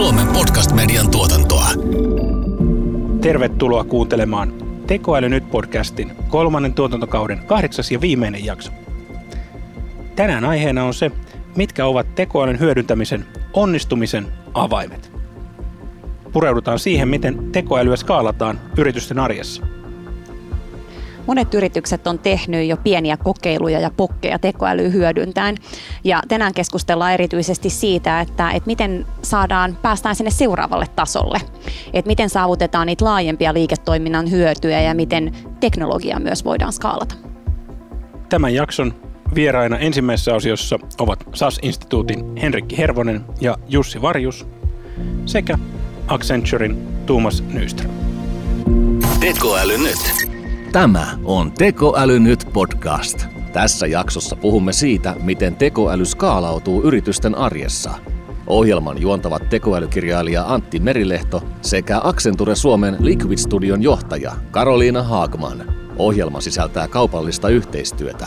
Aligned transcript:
Suomen 0.00 0.26
podcast-median 0.26 1.10
tuotantoa. 1.10 1.68
Tervetuloa 3.20 3.84
kuuntelemaan 3.84 4.52
Tekoäly 4.86 5.28
nyt 5.28 5.50
podcastin 5.50 6.12
kolmannen 6.28 6.74
tuotantokauden 6.74 7.38
kahdeksas 7.46 7.90
ja 7.90 8.00
viimeinen 8.00 8.44
jakso. 8.44 8.72
Tänään 10.16 10.44
aiheena 10.44 10.84
on 10.84 10.94
se, 10.94 11.10
mitkä 11.56 11.86
ovat 11.86 12.14
tekoälyn 12.14 12.60
hyödyntämisen 12.60 13.26
onnistumisen 13.52 14.28
avaimet. 14.54 15.12
Pureudutaan 16.32 16.78
siihen, 16.78 17.08
miten 17.08 17.52
tekoälyä 17.52 17.96
skaalataan 17.96 18.60
yritysten 18.76 19.18
arjessa– 19.18 19.66
Monet 21.30 21.54
yritykset 21.54 22.06
on 22.06 22.18
tehnyt 22.18 22.68
jo 22.68 22.76
pieniä 22.76 23.16
kokeiluja 23.16 23.80
ja 23.80 23.90
pokkeja 23.96 24.38
tekoälyä 24.38 24.88
hyödyntäen. 24.88 25.56
Ja 26.04 26.22
tänään 26.28 26.54
keskustellaan 26.54 27.12
erityisesti 27.12 27.70
siitä, 27.70 28.20
että, 28.20 28.50
että 28.50 28.66
miten 28.66 29.06
saadaan, 29.22 29.78
päästään 29.82 30.16
sinne 30.16 30.30
seuraavalle 30.30 30.86
tasolle. 30.96 31.40
Että 31.92 32.08
miten 32.08 32.30
saavutetaan 32.30 32.86
niitä 32.86 33.04
laajempia 33.04 33.54
liiketoiminnan 33.54 34.30
hyötyjä 34.30 34.80
ja 34.80 34.94
miten 34.94 35.32
teknologiaa 35.60 36.20
myös 36.20 36.44
voidaan 36.44 36.72
skaalata. 36.72 37.14
Tämän 38.28 38.54
jakson 38.54 38.94
vieraina 39.34 39.78
ensimmäisessä 39.78 40.34
osiossa 40.34 40.78
ovat 40.98 41.24
SAS-instituutin 41.34 42.36
Henrikki 42.36 42.78
Hervonen 42.78 43.24
ja 43.40 43.56
Jussi 43.68 44.02
Varjus 44.02 44.46
sekä 45.26 45.58
Accenturin 46.08 46.88
Tuomas 47.06 47.42
Nyström. 47.42 47.90
Tekoäly 49.20 49.78
nyt. 49.78 50.29
Tämä 50.72 51.18
on 51.24 51.52
Tekoäly 51.52 52.18
nyt 52.18 52.48
podcast. 52.52 53.26
Tässä 53.52 53.86
jaksossa 53.86 54.36
puhumme 54.36 54.72
siitä, 54.72 55.16
miten 55.22 55.56
tekoäly 55.56 56.04
skaalautuu 56.04 56.82
yritysten 56.82 57.34
arjessa. 57.34 57.90
Ohjelman 58.46 59.00
juontavat 59.00 59.48
tekoälykirjailija 59.48 60.44
Antti 60.46 60.80
Merilehto 60.80 61.42
sekä 61.62 62.00
Accenture 62.04 62.54
Suomen 62.54 62.96
Liquid 63.00 63.38
Studion 63.38 63.82
johtaja 63.82 64.32
Karoliina 64.50 65.02
Haagman. 65.02 65.74
Ohjelma 65.96 66.40
sisältää 66.40 66.88
kaupallista 66.88 67.48
yhteistyötä. 67.48 68.26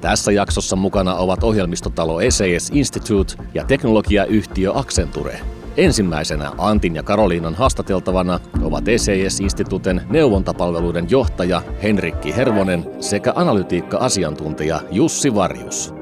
Tässä 0.00 0.32
jaksossa 0.32 0.76
mukana 0.76 1.14
ovat 1.14 1.44
ohjelmistotalo 1.44 2.18
SAS 2.30 2.70
Institute 2.72 3.34
ja 3.54 3.64
teknologiayhtiö 3.64 4.72
Accenture– 4.74 5.40
Ensimmäisenä 5.76 6.52
Antin 6.58 6.94
ja 6.94 7.02
Karoliinan 7.02 7.54
haastateltavana 7.54 8.40
ovat 8.62 8.88
ECS-instituuten 8.88 10.02
neuvontapalveluiden 10.10 11.06
johtaja 11.10 11.62
Henrikki 11.82 12.36
Hervonen 12.36 12.84
sekä 13.00 13.32
analytiikka-asiantuntija 13.36 14.80
Jussi 14.90 15.34
Varjus. 15.34 16.01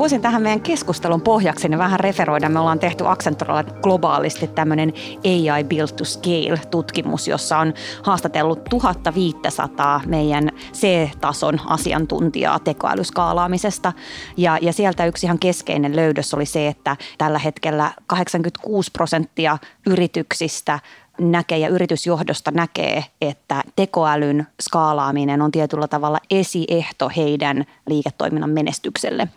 Voisin 0.00 0.22
tähän 0.22 0.42
meidän 0.42 0.60
keskustelun 0.60 1.20
pohjaksi 1.20 1.68
niin 1.68 1.78
vähän 1.78 2.00
referoida. 2.00 2.48
Me 2.48 2.58
ollaan 2.58 2.78
tehty 2.78 3.08
Accenturella 3.08 3.64
globaalisti 3.64 4.46
tämmöinen 4.46 4.92
AI 5.24 5.64
Build 5.64 5.88
to 5.88 6.04
Scale-tutkimus, 6.04 7.28
jossa 7.28 7.58
on 7.58 7.74
haastatellut 8.02 8.64
1500 8.64 10.00
meidän 10.06 10.50
C-tason 10.72 11.60
asiantuntijaa 11.66 12.58
tekoälyskaalaamisesta. 12.58 13.92
Ja, 14.36 14.58
ja 14.62 14.72
sieltä 14.72 15.06
yksi 15.06 15.26
ihan 15.26 15.38
keskeinen 15.38 15.96
löydös 15.96 16.34
oli 16.34 16.46
se, 16.46 16.66
että 16.68 16.96
tällä 17.18 17.38
hetkellä 17.38 17.92
86 18.06 18.90
prosenttia 18.90 19.58
yrityksistä 19.86 20.78
näkee 21.20 21.58
ja 21.58 21.68
yritysjohdosta 21.68 22.50
näkee, 22.50 23.04
että 23.20 23.62
tekoälyn 23.76 24.46
skaalaaminen 24.62 25.42
on 25.42 25.50
tietyllä 25.50 25.88
tavalla 25.88 26.18
esiehto 26.30 27.10
heidän 27.16 27.64
liiketoiminnan 27.86 28.50
menestykselle. 28.50 29.28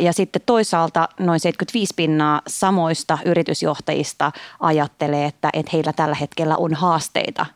Ja 0.00 0.12
sitten 0.12 0.42
toisaalta 0.46 1.08
noin 1.20 1.40
75 1.40 1.94
pinnaa 1.96 2.42
samoista 2.46 3.18
yritysjohtajista 3.24 4.32
ajattelee, 4.60 5.24
että, 5.24 5.50
että 5.52 5.70
heillä 5.72 5.92
tällä 5.92 6.14
hetkellä 6.14 6.56
on 6.56 6.74
haasteita 6.74 7.46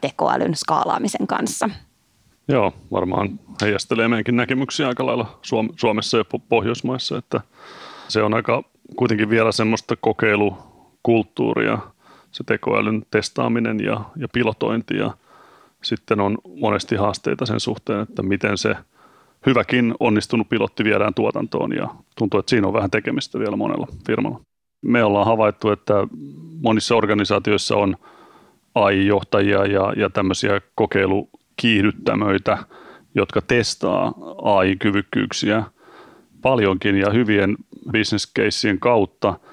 tekoälyn 0.00 0.56
skaalaamisen 0.56 1.26
kanssa. 1.26 1.70
Joo, 2.48 2.72
varmaan 2.92 3.40
heijastelee 3.60 4.08
meidänkin 4.08 4.36
näkemyksiä 4.36 4.88
aika 4.88 5.06
lailla 5.06 5.38
Suomessa 5.76 6.18
ja 6.18 6.24
Pohjoismaissa, 6.48 7.18
että 7.18 7.40
se 8.08 8.22
on 8.22 8.34
aika 8.34 8.62
kuitenkin 8.96 9.30
vielä 9.30 9.52
semmoista 9.52 9.96
kokeilukulttuuria– 9.96 11.78
se 12.34 12.44
tekoälyn 12.44 13.02
testaaminen 13.10 13.80
ja, 13.80 14.00
ja 14.16 14.28
pilotointi 14.32 14.96
ja 14.96 15.10
sitten 15.82 16.20
on 16.20 16.38
monesti 16.60 16.96
haasteita 16.96 17.46
sen 17.46 17.60
suhteen, 17.60 18.00
että 18.00 18.22
miten 18.22 18.58
se 18.58 18.76
hyväkin 19.46 19.94
onnistunut 20.00 20.48
pilotti 20.48 20.84
viedään 20.84 21.14
tuotantoon 21.14 21.72
ja 21.76 21.88
tuntuu, 22.18 22.40
että 22.40 22.50
siinä 22.50 22.66
on 22.66 22.72
vähän 22.72 22.90
tekemistä 22.90 23.38
vielä 23.38 23.56
monella 23.56 23.86
firmalla. 24.06 24.40
Me 24.82 25.04
ollaan 25.04 25.26
havaittu, 25.26 25.70
että 25.70 25.94
monissa 26.62 26.96
organisaatioissa 26.96 27.76
on 27.76 27.96
AI-johtajia 28.74 29.66
ja, 29.66 29.92
ja 29.96 30.10
tämmöisiä 30.10 30.60
kokeilukiihdyttämöitä, 30.74 32.58
jotka 33.14 33.40
testaa 33.40 34.14
AI-kyvykkyyksiä 34.42 35.64
paljonkin 36.42 36.96
ja 36.96 37.10
hyvien 37.10 37.56
business 37.92 38.32
kautta– 38.80 39.34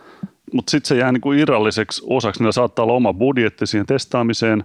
mutta 0.53 0.72
sitten 0.72 0.88
se 0.88 0.97
jää 0.97 1.12
niin 1.12 1.22
kuin 1.22 1.39
irralliseksi 1.39 2.03
osaksi. 2.07 2.41
Niillä 2.41 2.51
saattaa 2.51 2.84
olla 2.84 2.94
oma 2.94 3.13
budjetti 3.13 3.67
siihen 3.67 3.85
testaamiseen 3.85 4.63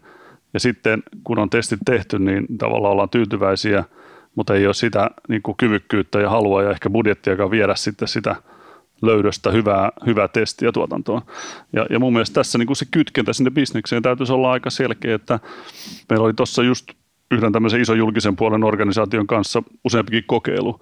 ja 0.55 0.61
sitten 0.61 1.03
kun 1.25 1.39
on 1.39 1.51
testit 1.51 1.81
tehty, 1.87 2.19
niin 2.19 2.47
tavallaan 2.59 2.93
ollaan 2.93 3.09
tyytyväisiä, 3.09 3.85
mutta 4.35 4.55
ei 4.55 4.67
ole 4.67 4.75
sitä 4.75 5.11
niin 5.29 5.43
kuin 5.43 5.57
kyvykkyyttä 5.57 6.21
ja 6.21 6.31
halua 6.31 6.63
ja 6.63 6.71
ehkä 6.71 6.91
budjettiakaan 6.91 7.51
viedä 7.51 7.75
sitten 7.75 8.09
sitä 8.09 8.37
löydöstä 9.03 9.51
hyvää, 9.51 9.91
hyvää 10.07 10.29
testiä 10.29 10.73
tuotantoon. 10.73 11.23
Ja, 11.73 11.87
ja 11.91 11.99
mun 11.99 12.13
mielestä 12.13 12.35
tässä 12.35 12.59
niin 12.59 12.67
kuin 12.67 12.77
se 12.77 12.87
kytkentä 12.91 13.33
sinne 13.33 13.51
bisnekseen 13.51 14.03
täytyisi 14.03 14.33
olla 14.33 14.53
aika 14.53 14.71
selkeä, 14.71 15.15
että 15.15 15.41
meillä 16.11 16.25
oli 16.25 16.35
tuossa 16.35 16.63
just 16.63 16.93
yhden 17.31 17.53
tämmöisen 17.53 17.81
ison 17.81 17.99
julkisen 17.99 18.37
puolen 18.37 18.65
organisaation 18.65 19.27
kanssa 19.27 19.63
useampikin 19.85 20.25
kokeilu, 20.27 20.81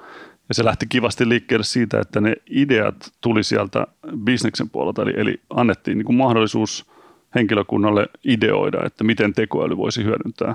ja 0.48 0.54
se 0.54 0.64
lähti 0.64 0.86
kivasti 0.86 1.28
liikkeelle 1.28 1.64
siitä, 1.64 2.00
että 2.00 2.20
ne 2.20 2.34
ideat 2.50 3.12
tuli 3.20 3.44
sieltä 3.44 3.86
bisneksen 4.24 4.70
puolelta, 4.70 5.02
eli, 5.02 5.12
eli 5.16 5.40
annettiin 5.50 5.98
niin 5.98 6.06
kuin 6.06 6.16
mahdollisuus 6.16 6.86
henkilökunnalle 7.34 8.06
ideoida, 8.24 8.86
että 8.86 9.04
miten 9.04 9.32
tekoäly 9.32 9.76
voisi 9.76 10.04
hyödyntää 10.04 10.54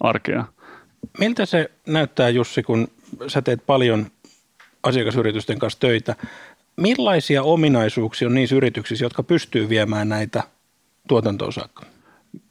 arkea. 0.00 0.44
Miltä 1.18 1.46
se 1.46 1.70
näyttää 1.86 2.28
Jussi, 2.28 2.62
kun 2.62 2.88
sä 3.26 3.42
teet 3.42 3.66
paljon 3.66 4.06
asiakasyritysten 4.82 5.58
kanssa 5.58 5.80
töitä? 5.80 6.16
Millaisia 6.76 7.42
ominaisuuksia 7.42 8.28
on 8.28 8.34
niissä 8.34 8.56
yrityksissä, 8.56 9.04
jotka 9.04 9.22
pystyy 9.22 9.68
viemään 9.68 10.08
näitä 10.08 10.42
tuotantoon 11.08 11.52
saakka? 11.52 11.86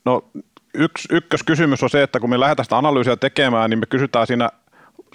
No 0.06 0.30
yksi, 0.74 1.08
ykköskysymys 1.12 1.84
on 1.84 1.90
se, 1.90 2.04
että 2.04 2.20
kun 2.20 2.30
me 2.30 2.40
lähdetään 2.40 2.66
sitä 2.66 2.78
analyysiä 2.78 3.16
tekemään, 3.16 3.70
niin 3.70 3.80
me 3.80 3.86
kysytään 3.86 4.28
siinä 4.28 4.50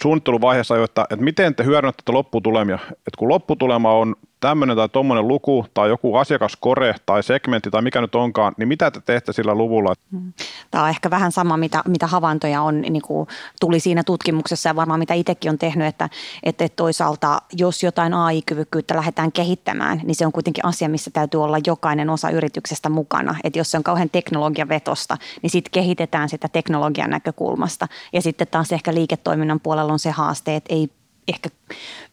suunnitteluvaiheessa 0.02 0.76
jo, 0.76 0.84
että, 0.84 1.02
että 1.02 1.24
miten 1.24 1.54
te 1.54 1.64
hyödynnätte 1.64 2.12
lopputulemia. 2.12 2.78
Että 2.92 3.18
kun 3.18 3.28
lopputulema 3.28 3.92
on 3.92 4.16
tämmöinen 4.44 4.76
tai 4.76 4.88
tuommoinen 4.88 5.28
luku 5.28 5.66
tai 5.74 5.88
joku 5.88 6.16
asiakaskore 6.16 6.94
tai 7.06 7.22
segmentti 7.22 7.70
tai 7.70 7.82
mikä 7.82 8.00
nyt 8.00 8.14
onkaan, 8.14 8.54
niin 8.56 8.68
mitä 8.68 8.90
te 8.90 9.00
teette 9.00 9.32
sillä 9.32 9.54
luvulla? 9.54 9.94
Mm. 10.10 10.32
Tämä 10.70 10.84
on 10.84 10.90
ehkä 10.90 11.10
vähän 11.10 11.32
sama, 11.32 11.56
mitä, 11.56 11.82
mitä 11.88 12.06
havaintoja 12.06 12.62
on, 12.62 12.80
niin 12.80 13.02
kuin 13.02 13.28
tuli 13.60 13.80
siinä 13.80 14.02
tutkimuksessa 14.04 14.68
ja 14.68 14.76
varmaan 14.76 14.98
mitä 14.98 15.14
itsekin 15.14 15.50
on 15.50 15.58
tehnyt, 15.58 15.86
että, 15.86 16.08
että 16.42 16.68
toisaalta 16.76 17.42
jos 17.52 17.82
jotain 17.82 18.14
AI-kyvykkyyttä 18.14 18.96
lähdetään 18.96 19.32
kehittämään, 19.32 20.00
niin 20.04 20.14
se 20.14 20.26
on 20.26 20.32
kuitenkin 20.32 20.64
asia, 20.64 20.88
missä 20.88 21.10
täytyy 21.10 21.42
olla 21.42 21.58
jokainen 21.66 22.10
osa 22.10 22.30
yrityksestä 22.30 22.88
mukana. 22.88 23.36
Että 23.44 23.58
jos 23.58 23.70
se 23.70 23.76
on 23.76 23.84
kauhean 23.84 24.10
teknologiavetosta, 24.10 25.16
niin 25.42 25.50
sitten 25.50 25.70
kehitetään 25.72 26.28
sitä 26.28 26.48
teknologian 26.48 27.10
näkökulmasta. 27.10 27.88
Ja 28.12 28.22
sitten 28.22 28.46
taas 28.50 28.72
ehkä 28.72 28.94
liiketoiminnan 28.94 29.60
puolella 29.60 29.92
on 29.92 29.98
se 29.98 30.10
haaste, 30.10 30.56
että 30.56 30.74
ei 30.74 30.88
ehkä 31.28 31.48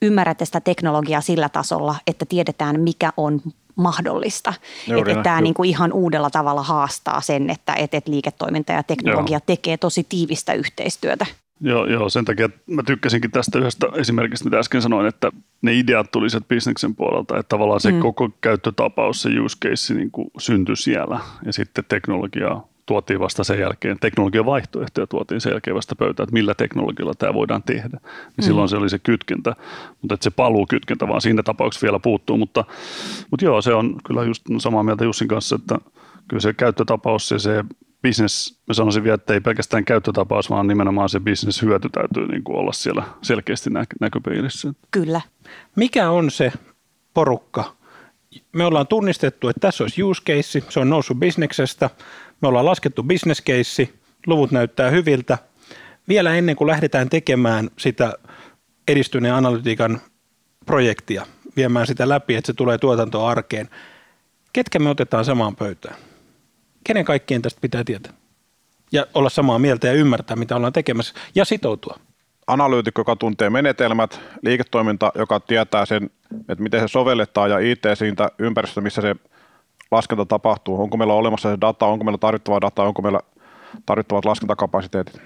ymmärrätte 0.02 0.46
sitä 0.46 0.62
teknologiaa 0.62 1.22
sillä 1.22 1.50
tasolla, 1.50 1.96
että 2.08 2.26
tiedetään 2.26 2.80
mikä 2.80 3.14
on 3.18 3.42
mahdollista. 3.76 4.54
Juuri 4.88 5.12
että 5.12 5.24
tämä 5.24 5.42
niin 5.42 5.54
kuin 5.54 5.70
ihan 5.70 5.94
uudella 5.94 6.30
tavalla 6.30 6.64
haastaa 6.64 7.22
sen, 7.22 7.50
että, 7.50 7.74
että 7.74 8.02
liiketoiminta 8.08 8.74
ja 8.74 8.84
teknologia 8.84 9.36
joo. 9.36 9.44
tekee 9.46 9.78
tosi 9.78 10.06
tiivistä 10.10 10.54
yhteistyötä. 10.54 11.26
Joo, 11.64 11.86
joo, 11.86 12.10
sen 12.10 12.26
takia 12.26 12.50
mä 12.68 12.84
tykkäsinkin 12.84 13.32
tästä 13.32 13.60
yhdestä 13.60 13.88
esimerkistä, 13.96 14.46
mitä 14.46 14.60
äsken 14.60 14.82
sanoin, 14.82 15.08
että 15.08 15.32
ne 15.62 15.74
ideat 15.74 16.12
tuli 16.12 16.30
sieltä 16.30 16.48
bisneksen 16.48 16.96
puolelta, 16.96 17.40
että 17.40 17.50
tavallaan 17.50 17.80
se 17.80 17.92
mm. 17.92 18.00
koko 18.00 18.30
käyttötapaus, 18.42 19.22
se 19.22 19.30
use 19.40 19.58
case 19.58 19.94
niin 19.94 20.12
kuin 20.12 20.32
syntyi 20.38 20.76
siellä 20.76 21.20
ja 21.46 21.54
sitten 21.54 21.84
teknologiaa 21.88 22.68
tuotiin 22.86 23.20
vasta 23.20 23.44
sen 23.44 23.60
jälkeen, 23.60 23.98
teknologian 24.00 24.46
vaihtoehtoja 24.46 25.08
tuotiin 25.08 25.42
sen 25.42 25.52
jälkeen 25.52 25.76
vasta 25.76 25.96
pöytään, 25.96 26.24
että 26.24 26.34
millä 26.34 26.54
teknologialla 26.54 27.14
tämä 27.14 27.34
voidaan 27.34 27.64
tehdä. 27.64 27.98
Niin 28.02 28.32
mm. 28.38 28.44
Silloin 28.44 28.70
se 28.70 28.78
oli 28.78 28.90
se 28.90 29.00
kytkentä, 29.00 29.56
mutta 30.02 30.14
että 30.14 30.24
se 30.24 30.30
paluu 30.30 30.66
kytkentä 30.66 31.08
vaan 31.08 31.22
siinä 31.22 31.44
tapauksessa 31.44 31.86
vielä 31.86 32.00
puuttuu, 32.00 32.38
mutta, 32.38 32.66
mutta 33.32 33.46
joo, 33.46 33.62
se 33.62 33.74
on 33.74 33.96
kyllä 34.06 34.24
just 34.24 34.44
samaa 34.58 34.84
mieltä 34.84 35.06
Jussin 35.06 35.28
kanssa, 35.28 35.56
että 35.56 35.78
kyllä 36.28 36.42
se 36.42 36.54
käyttötapaus 36.54 37.32
ja 37.32 37.40
se 37.40 37.64
business, 38.02 38.60
mä 38.68 38.74
sanoisin 38.74 39.04
vielä, 39.04 39.16
että 39.16 39.34
ei 39.34 39.42
pelkästään 39.42 39.86
käyttötapaus, 39.86 40.50
vaan 40.50 40.68
nimenomaan 40.68 41.10
se 41.10 41.20
business-hyöty 41.20 41.90
täytyy 41.90 42.28
niin 42.28 42.44
kuin 42.44 42.58
olla 42.58 42.72
siellä 42.74 43.04
selkeästi 43.22 43.70
nä- 43.70 43.86
näköpiirissä. 44.00 44.74
Kyllä. 44.92 45.22
Mikä 45.76 46.10
on 46.10 46.32
se 46.32 46.52
porukka, 47.14 47.76
me 48.52 48.66
ollaan 48.66 48.88
tunnistettu, 48.88 49.48
että 49.48 49.60
tässä 49.60 49.84
olisi 49.84 50.04
use 50.04 50.22
case, 50.24 50.64
se 50.70 50.80
on 50.80 50.90
noussut 50.90 51.20
bisneksestä, 51.20 51.90
me 52.42 52.48
ollaan 52.48 52.66
laskettu 52.66 53.06
case, 53.46 53.90
luvut 54.28 54.52
näyttää 54.52 54.90
hyviltä. 54.90 55.38
Vielä 56.08 56.36
ennen 56.36 56.56
kuin 56.56 56.68
lähdetään 56.68 57.10
tekemään 57.10 57.70
sitä 57.78 58.14
edistyneen 58.88 59.34
analytiikan 59.34 60.02
projektia, 60.66 61.26
viemään 61.56 61.88
sitä 61.88 62.10
läpi, 62.10 62.36
että 62.36 62.48
se 62.48 62.54
tulee 62.54 62.78
tuotantoarkeen, 62.78 63.70
ketkä 64.54 64.80
me 64.80 64.90
otetaan 64.90 65.26
samaan 65.26 65.56
pöytään? 65.56 65.96
Kenen 66.84 67.06
kaikkien 67.06 67.42
tästä 67.42 67.62
pitää 67.62 67.84
tietää? 67.84 68.14
Ja 68.92 69.06
olla 69.14 69.30
samaa 69.30 69.60
mieltä 69.60 69.88
ja 69.88 69.94
ymmärtää, 69.94 70.36
mitä 70.36 70.56
ollaan 70.56 70.74
tekemässä 70.74 71.14
ja 71.36 71.46
sitoutua 71.46 72.00
analyytikko, 72.48 73.02
joka 73.02 73.16
tuntee 73.16 73.50
menetelmät, 73.50 74.22
liiketoiminta, 74.42 75.12
joka 75.16 75.40
tietää 75.40 75.86
sen, 75.86 76.10
että 76.50 76.64
miten 76.64 76.80
se 76.80 76.88
sovelletaan 76.88 77.50
ja 77.50 77.60
IT 77.60 77.84
siitä 77.94 78.32
ympäristöstä, 78.40 78.82
missä 78.82 79.02
se 79.02 79.16
laskenta 79.92 80.26
tapahtuu. 80.26 80.82
Onko 80.82 80.98
meillä 80.98 81.14
olemassa 81.14 81.50
se 81.52 81.58
data, 81.62 81.86
onko 81.86 82.06
meillä 82.06 82.18
tarvittavaa 82.18 82.62
dataa, 82.62 82.88
onko 82.88 83.02
meillä 83.02 83.20
tarvittavat 83.86 84.26
laskentakapasiteetit. 84.26 85.22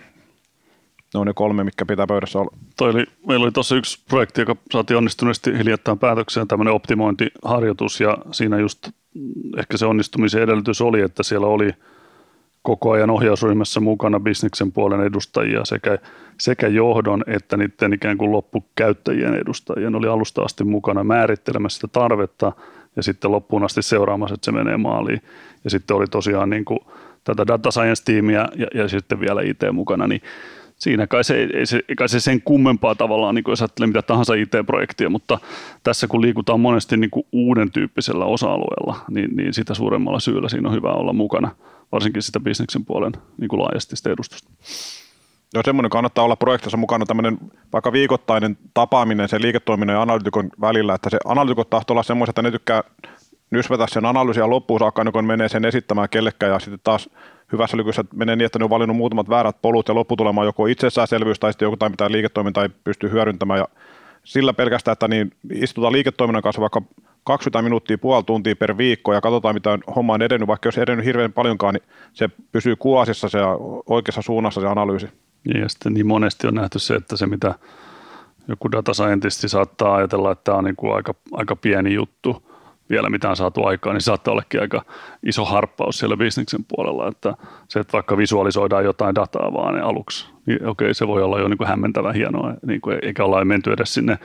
Ne 1.13 1.19
on 1.19 1.27
ne 1.27 1.33
kolme, 1.33 1.63
mikä 1.63 1.85
pitää 1.85 2.07
pöydässä 2.07 2.39
olla. 2.39 2.57
Toi 2.77 2.89
oli, 2.89 3.05
meillä 3.27 3.43
oli 3.43 3.51
tuossa 3.51 3.75
yksi 3.75 4.03
projekti, 4.09 4.41
joka 4.41 4.55
saatiin 4.71 4.97
onnistuneesti 4.97 5.57
hiljattain 5.57 5.99
päätökseen, 5.99 6.47
tämmöinen 6.47 6.73
optimointiharjoitus, 6.73 7.99
ja 7.99 8.17
siinä 8.31 8.59
just 8.59 8.89
ehkä 9.57 9.77
se 9.77 9.85
onnistumisen 9.85 10.41
edellytys 10.41 10.81
oli, 10.81 11.01
että 11.01 11.23
siellä 11.23 11.47
oli– 11.47 11.71
koko 12.65 12.91
ajan 12.91 13.09
ohjausryhmässä 13.09 13.79
mukana 13.79 14.19
bisneksen 14.19 14.71
puolen 14.71 15.01
edustajia 15.01 15.65
sekä, 15.65 15.97
sekä 16.39 16.67
johdon 16.67 17.23
että 17.27 17.57
niiden 17.57 17.93
ikään 17.93 18.17
kuin 18.17 18.31
loppukäyttäjien 18.31 19.35
edustajia. 19.35 19.89
Ne 19.89 19.97
oli 19.97 20.07
alusta 20.07 20.41
asti 20.41 20.63
mukana 20.63 21.03
määrittelemässä 21.03 21.75
sitä 21.75 21.87
tarvetta 21.87 22.51
ja 22.95 23.03
sitten 23.03 23.31
loppuun 23.31 23.63
asti 23.63 23.81
seuraamassa, 23.81 24.33
että 24.33 24.45
se 24.45 24.51
menee 24.51 24.77
maaliin. 24.77 25.21
Ja 25.63 25.69
sitten 25.69 25.97
oli 25.97 26.07
tosiaan 26.07 26.49
niin 26.49 26.65
kuin 26.65 26.79
tätä 27.23 27.47
data 27.47 27.71
science-tiimiä 27.71 28.47
ja, 28.55 28.67
ja 28.73 28.87
sitten 28.87 29.19
vielä 29.19 29.41
IT 29.41 29.59
mukana, 29.71 30.07
niin 30.07 30.21
siinä 30.77 31.07
kai 31.07 31.23
se, 31.23 31.47
ei 31.53 31.65
se, 31.65 31.81
kai 31.97 32.09
se 32.09 32.19
sen 32.19 32.41
kummempaa 32.41 32.95
tavallaan, 32.95 33.35
niin 33.35 33.43
kuin 33.43 33.51
jos 33.51 33.61
ajattelee 33.61 33.87
mitä 33.87 34.01
tahansa 34.01 34.33
IT-projektia, 34.33 35.09
mutta 35.09 35.39
tässä 35.83 36.07
kun 36.07 36.21
liikutaan 36.21 36.59
monesti 36.59 36.97
niin 36.97 37.11
kuin 37.11 37.25
uuden 37.31 37.71
tyyppisellä 37.71 38.25
osa-alueella, 38.25 39.05
niin, 39.09 39.35
niin 39.35 39.53
sitä 39.53 39.73
suuremmalla 39.73 40.19
syyllä 40.19 40.49
siinä 40.49 40.69
on 40.69 40.75
hyvä 40.75 40.91
olla 40.91 41.13
mukana– 41.13 41.51
varsinkin 41.91 42.21
sitä 42.21 42.39
bisneksen 42.39 42.85
puolen 42.85 43.11
niin 43.37 43.47
kuin 43.47 43.59
laajasti 43.59 43.95
sitä 43.95 44.11
edustusta. 44.11 44.49
Joo, 45.53 45.63
semmoinen 45.65 45.89
kannattaa 45.89 46.25
olla 46.25 46.35
projektissa 46.35 46.77
mukana 46.77 47.05
tämmöinen 47.05 47.37
vaikka 47.73 47.91
viikoittainen 47.91 48.57
tapaaminen 48.73 49.29
sen 49.29 49.41
liiketoiminnan 49.41 49.93
ja 49.93 50.01
analytikon 50.01 50.49
välillä, 50.61 50.93
että 50.93 51.09
se 51.09 51.17
analytikot 51.25 51.69
tahtoo 51.69 51.93
olla 51.93 52.03
semmoisia, 52.03 52.31
että 52.31 52.41
ne 52.41 52.51
tykkää 52.51 52.83
nysvätä 53.51 53.85
sen 53.89 54.05
analyysiä 54.05 54.49
loppuun 54.49 54.79
saakka, 54.79 55.03
niin 55.03 55.13
kun 55.13 55.25
menee 55.25 55.49
sen 55.49 55.65
esittämään 55.65 56.09
kellekään. 56.09 56.51
Ja 56.51 56.59
sitten 56.59 56.79
taas 56.83 57.09
hyvässä 57.51 57.77
lykyssä 57.77 58.03
menee 58.13 58.35
niin, 58.35 58.45
että 58.45 58.59
ne 58.59 58.63
on 58.63 58.69
valinnut 58.69 58.97
muutamat 58.97 59.29
väärät 59.29 59.61
polut 59.61 59.87
ja 59.87 59.95
lopputulema 59.95 60.41
on 60.41 60.47
joko 60.47 60.65
itsestäänselvyys 60.65 61.39
tai 61.39 61.53
sitten 61.53 61.65
joku 61.65 61.77
tai 61.77 61.89
mitä 61.89 62.11
liiketoiminta 62.11 62.63
ei 62.63 62.69
pysty 62.83 63.11
hyödyntämään. 63.11 63.59
Ja 63.59 63.67
sillä 64.23 64.53
pelkästään, 64.53 64.93
että 64.93 65.07
niin 65.07 65.31
istutaan 65.53 65.93
liiketoiminnan 65.93 66.43
kanssa 66.43 66.61
vaikka 66.61 66.81
20 67.23 67.61
minuuttia, 67.61 67.97
puoli 67.97 68.23
tuntia 68.23 68.55
per 68.55 68.77
viikko 68.77 69.13
ja 69.13 69.21
katsotaan, 69.21 69.55
mitä 69.55 69.79
homma 69.95 70.13
on 70.13 70.21
edennyt, 70.21 70.47
vaikka 70.47 70.67
jos 70.67 70.77
edennyt 70.77 71.05
hirveän 71.05 71.33
paljonkaan, 71.33 71.73
niin 71.73 71.83
se 72.13 72.29
pysyy 72.51 72.75
kuosissa 72.75 73.29
se 73.29 73.39
oikeassa 73.85 74.21
suunnassa 74.21 74.61
se 74.61 74.67
analyysi. 74.67 75.07
Ja 75.53 75.69
sitten 75.69 75.93
niin 75.93 76.07
monesti 76.07 76.47
on 76.47 76.53
nähty 76.53 76.79
se, 76.79 76.95
että 76.95 77.17
se 77.17 77.25
mitä 77.25 77.55
joku 78.47 78.71
data 78.71 78.93
scientisti 78.93 79.49
saattaa 79.49 79.95
ajatella, 79.95 80.31
että 80.31 80.43
tämä 80.43 80.57
on 80.57 80.63
niin 80.63 80.75
kuin 80.75 80.95
aika, 80.95 81.15
aika 81.31 81.55
pieni 81.55 81.93
juttu, 81.93 82.44
vielä 82.89 83.09
mitä 83.09 83.29
on 83.29 83.35
saatu 83.35 83.65
aikaa, 83.65 83.93
niin 83.93 84.01
saattaa 84.01 84.31
ollakin 84.31 84.61
aika 84.61 84.85
iso 85.23 85.45
harppaus 85.45 85.97
siellä 85.97 86.17
bisneksen 86.17 86.65
puolella, 86.67 87.07
että 87.07 87.33
se, 87.67 87.79
että 87.79 87.93
vaikka 87.93 88.17
visualisoidaan 88.17 88.85
jotain 88.85 89.15
dataa 89.15 89.53
vaan 89.53 89.81
aluksi, 89.81 90.27
niin 90.45 90.67
okei, 90.67 90.93
se 90.93 91.07
voi 91.07 91.23
olla 91.23 91.39
jo 91.39 91.47
niin 91.47 91.57
kuin 91.57 91.67
hämmentävä 91.67 92.13
hienoa, 92.13 92.53
niin 92.65 92.81
kuin, 92.81 92.99
eikä 93.01 93.25
olla 93.25 93.45
menty 93.45 93.71
edes 93.71 93.93
sinne 93.93 94.19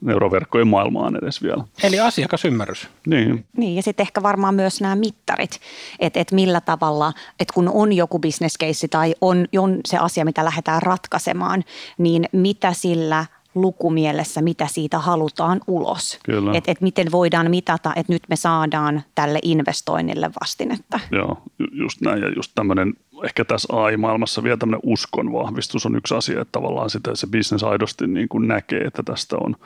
neuroverkkojen 0.00 0.68
maailmaan 0.68 1.16
edes 1.16 1.42
vielä. 1.42 1.64
Eli 1.82 2.00
asiakasymmärrys. 2.00 2.88
Niin. 3.06 3.44
Niin, 3.56 3.76
ja 3.76 3.82
sitten 3.82 4.04
ehkä 4.04 4.22
varmaan 4.22 4.54
myös 4.54 4.80
nämä 4.80 4.96
mittarit, 4.96 5.60
että 5.98 6.20
et 6.20 6.32
millä 6.32 6.60
tavalla, 6.60 7.12
että 7.40 7.54
kun 7.54 7.70
on 7.74 7.92
joku 7.92 8.18
business 8.18 8.58
case 8.58 8.88
tai 8.88 9.14
on, 9.20 9.46
on 9.58 9.80
se 9.86 9.98
asia, 9.98 10.24
mitä 10.24 10.44
lähdetään 10.44 10.82
ratkaisemaan, 10.82 11.64
niin 11.98 12.24
mitä 12.32 12.72
sillä 12.72 13.26
lukumielessä, 13.60 14.42
mitä 14.42 14.66
siitä 14.66 14.98
halutaan 14.98 15.60
ulos. 15.66 16.18
Että 16.54 16.70
et 16.70 16.80
miten 16.80 17.12
voidaan 17.12 17.50
mitata, 17.50 17.92
että 17.96 18.12
nyt 18.12 18.22
me 18.28 18.36
saadaan 18.36 19.02
tälle 19.14 19.38
investoinnille 19.42 20.30
vastinetta. 20.40 21.00
Joo, 21.12 21.42
just 21.72 22.00
näin. 22.00 22.22
Ja 22.22 22.28
just 22.36 22.52
tämmöinen, 22.54 22.94
ehkä 23.24 23.44
tässä 23.44 23.76
AI-maailmassa 23.76 24.42
vielä 24.42 24.56
tämmöinen 24.56 24.80
uskon 24.82 25.32
vahvistus 25.32 25.86
on 25.86 25.96
yksi 25.96 26.14
asia, 26.14 26.40
että 26.40 26.52
tavallaan 26.52 26.90
sitä 26.90 27.10
se 27.14 27.26
business 27.26 27.64
aidosti 27.64 28.06
niin 28.06 28.28
kuin 28.28 28.48
näkee, 28.48 28.80
että 28.80 29.02
tästä 29.02 29.36
on 29.40 29.56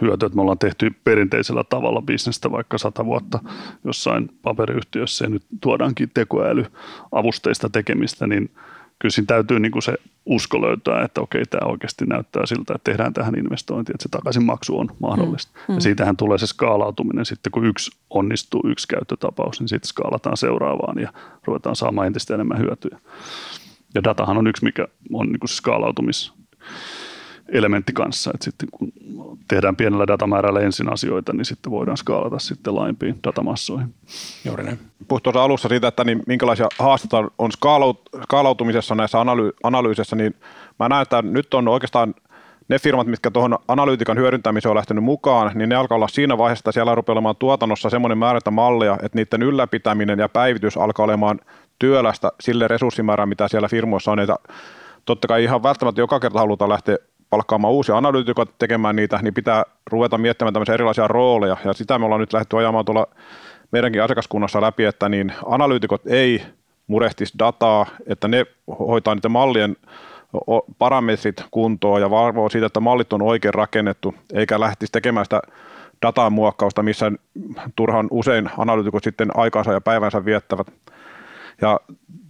hyötyä, 0.00 0.26
että 0.26 0.36
me 0.36 0.42
ollaan 0.42 0.58
tehty 0.58 0.90
perinteisellä 1.04 1.64
tavalla 1.64 2.02
bisnestä 2.02 2.50
vaikka 2.50 2.78
sata 2.78 3.04
vuotta 3.04 3.38
jossain 3.84 4.30
paperiyhtiössä 4.42 5.24
ja 5.24 5.28
nyt 5.30 5.42
tuodaankin 5.60 6.10
tekoälyavusteista 6.14 7.70
tekemistä, 7.70 8.26
niin 8.26 8.50
kyllä 9.00 9.12
siinä 9.12 9.26
täytyy 9.26 9.60
niin 9.60 9.72
kuin 9.72 9.82
se 9.82 9.94
usko 10.26 10.60
löytää, 10.62 11.04
että 11.04 11.20
okei, 11.20 11.44
tämä 11.46 11.70
oikeasti 11.70 12.06
näyttää 12.06 12.46
siltä, 12.46 12.74
että 12.74 12.90
tehdään 12.90 13.12
tähän 13.12 13.34
investointiin, 13.38 13.94
että 13.94 14.02
se 14.02 14.08
takaisin 14.08 14.44
maksu 14.44 14.78
on 14.78 14.88
mahdollista. 14.98 15.52
Mm. 15.54 15.62
Ja 15.68 15.74
mm. 15.74 15.80
siitähän 15.80 16.16
tulee 16.16 16.38
se 16.38 16.46
skaalautuminen 16.46 17.24
sitten, 17.24 17.50
kun 17.52 17.64
yksi 17.64 17.90
onnistuu, 18.10 18.62
yksi 18.66 18.88
käyttötapaus, 18.88 19.60
niin 19.60 19.68
sitten 19.68 19.88
skaalataan 19.88 20.36
seuraavaan 20.36 20.98
ja 20.98 21.12
ruvetaan 21.44 21.76
saamaan 21.76 22.06
entistä 22.06 22.34
enemmän 22.34 22.58
hyötyä. 22.58 22.98
Ja 23.94 24.04
datahan 24.04 24.38
on 24.38 24.46
yksi, 24.46 24.64
mikä 24.64 24.88
on 25.12 25.26
niin 25.26 25.40
kuin 25.40 25.48
se 25.48 25.54
skaalautumis 25.54 26.32
elementti 27.52 27.92
kanssa, 27.92 28.30
että 28.34 28.44
sitten 28.44 28.68
kun 28.72 28.92
tehdään 29.48 29.76
pienellä 29.76 30.06
datamäärällä 30.06 30.60
ensin 30.60 30.92
asioita, 30.92 31.32
niin 31.32 31.44
sitten 31.44 31.72
voidaan 31.72 31.96
skaalata 31.96 32.38
sitten 32.38 32.74
laajempiin 32.74 33.18
datamassoihin. 33.24 33.94
Juuri 34.44 34.64
näin. 34.64 34.78
Puhuit 35.08 35.22
tuossa 35.22 35.44
alussa 35.44 35.68
siitä, 35.68 35.88
että 35.88 36.04
niin 36.04 36.22
minkälaisia 36.26 36.66
haasteita 36.78 37.30
on 37.38 37.50
skaalautumisessa 38.22 38.94
näissä 38.94 39.18
analy- 39.18 39.52
analyysissä, 39.62 40.16
niin 40.16 40.34
mä 40.78 40.88
näen, 40.88 41.02
että 41.02 41.22
nyt 41.22 41.54
on 41.54 41.68
oikeastaan 41.68 42.14
ne 42.68 42.78
firmat, 42.78 43.06
mitkä 43.06 43.30
tuohon 43.30 43.58
analyytikan 43.68 44.18
hyödyntämiseen 44.18 44.70
on 44.70 44.76
lähtenyt 44.76 45.04
mukaan, 45.04 45.52
niin 45.54 45.68
ne 45.68 45.74
alkaa 45.74 45.96
olla 45.96 46.08
siinä 46.08 46.38
vaiheessa, 46.38 46.60
että 46.60 46.72
siellä 46.72 46.94
rupeaa 46.94 47.14
olemaan 47.14 47.36
tuotannossa 47.36 47.90
semmoinen 47.90 48.18
määrä 48.18 48.40
malleja, 48.50 48.98
että 49.02 49.18
niiden 49.18 49.42
ylläpitäminen 49.42 50.18
ja 50.18 50.28
päivitys 50.28 50.76
alkaa 50.76 51.04
olemaan 51.04 51.40
työlästä 51.78 52.32
sille 52.40 52.68
resurssimäärään, 52.68 53.28
mitä 53.28 53.48
siellä 53.48 53.68
firmoissa 53.68 54.12
on. 54.12 54.20
Että 54.20 54.36
totta 55.04 55.28
kai 55.28 55.44
ihan 55.44 55.62
välttämättä 55.62 56.00
joka 56.00 56.20
kerta 56.20 56.38
halutaan 56.38 56.70
lähteä 56.70 56.96
palkkaamaan 57.30 57.72
uusia 57.72 57.96
analyytikoita 57.96 58.52
tekemään 58.58 58.96
niitä, 58.96 59.18
niin 59.22 59.34
pitää 59.34 59.64
ruveta 59.90 60.18
miettimään 60.18 60.52
tämmöisiä 60.54 60.74
erilaisia 60.74 61.08
rooleja, 61.08 61.56
ja 61.64 61.72
sitä 61.72 61.98
me 61.98 62.04
ollaan 62.04 62.20
nyt 62.20 62.32
lähdetty 62.32 62.56
ajamaan 62.58 62.84
tuolla 62.84 63.06
meidänkin 63.70 64.02
asiakaskunnassa 64.02 64.60
läpi, 64.60 64.84
että 64.84 65.08
niin 65.08 65.32
analyytikot 65.46 66.06
ei 66.06 66.42
murehtisi 66.86 67.38
dataa, 67.38 67.86
että 68.06 68.28
ne 68.28 68.46
hoitaa 68.78 69.14
niiden 69.14 69.30
mallien 69.30 69.76
parametrit 70.78 71.44
kuntoon 71.50 72.00
ja 72.00 72.10
valvoo 72.10 72.48
siitä, 72.48 72.66
että 72.66 72.80
mallit 72.80 73.12
on 73.12 73.22
oikein 73.22 73.54
rakennettu, 73.54 74.14
eikä 74.32 74.60
lähtisi 74.60 74.92
tekemään 74.92 75.26
sitä 75.26 75.42
datan 76.06 76.32
muokkausta, 76.32 76.82
missä 76.82 77.12
turhan 77.76 78.08
usein 78.10 78.50
analyytikot 78.58 79.04
sitten 79.04 79.30
aikansa 79.36 79.72
ja 79.72 79.80
päivänsä 79.80 80.24
viettävät. 80.24 80.66
Ja 81.60 81.80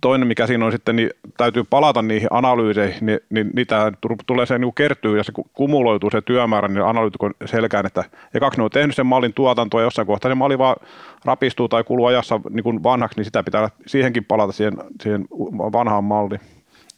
toinen, 0.01 0.29
mikä 0.29 0.47
siinä 0.47 0.67
on 0.67 0.73
sitten, 0.73 0.97
niin 0.97 1.11
täytyy 1.37 1.65
palata 1.65 2.03
niihin 2.03 2.29
analyyseihin, 2.31 3.07
niin, 3.07 3.21
niin 3.31 3.51
niitä 3.55 3.93
tulee 4.27 4.47
se 4.47 4.59
niin 4.59 4.75
kertyy 4.75 5.17
ja 5.17 5.25
se 5.25 5.33
kumuloituu 5.53 6.11
se 6.11 6.21
työmäärä 6.21 6.69
niin 6.69 6.85
analyytikon 6.85 7.35
selkään, 7.45 7.87
että 7.87 8.05
ekaksi 8.35 8.61
ne 8.61 8.65
on 8.65 8.71
tehnyt 8.71 8.97
sen 8.97 9.07
mallin 9.07 9.35
tuotantoa 9.35 9.83
jossain 9.83 10.07
kohtaa 10.07 10.31
se 10.31 10.35
malli 10.35 10.59
vaan 10.59 10.77
rapistuu 11.25 11.69
tai 11.69 11.85
kuluu 11.85 12.07
ajassa 12.07 12.41
niin 12.51 12.65
kuin 12.65 12.83
vanhaksi, 12.83 13.19
niin 13.19 13.25
sitä 13.25 13.43
pitää 13.43 13.69
siihenkin 13.87 14.25
palata 14.25 14.53
siihen, 14.53 14.77
siihen 15.03 15.25
vanhaan 15.73 16.05
malliin. 16.05 16.41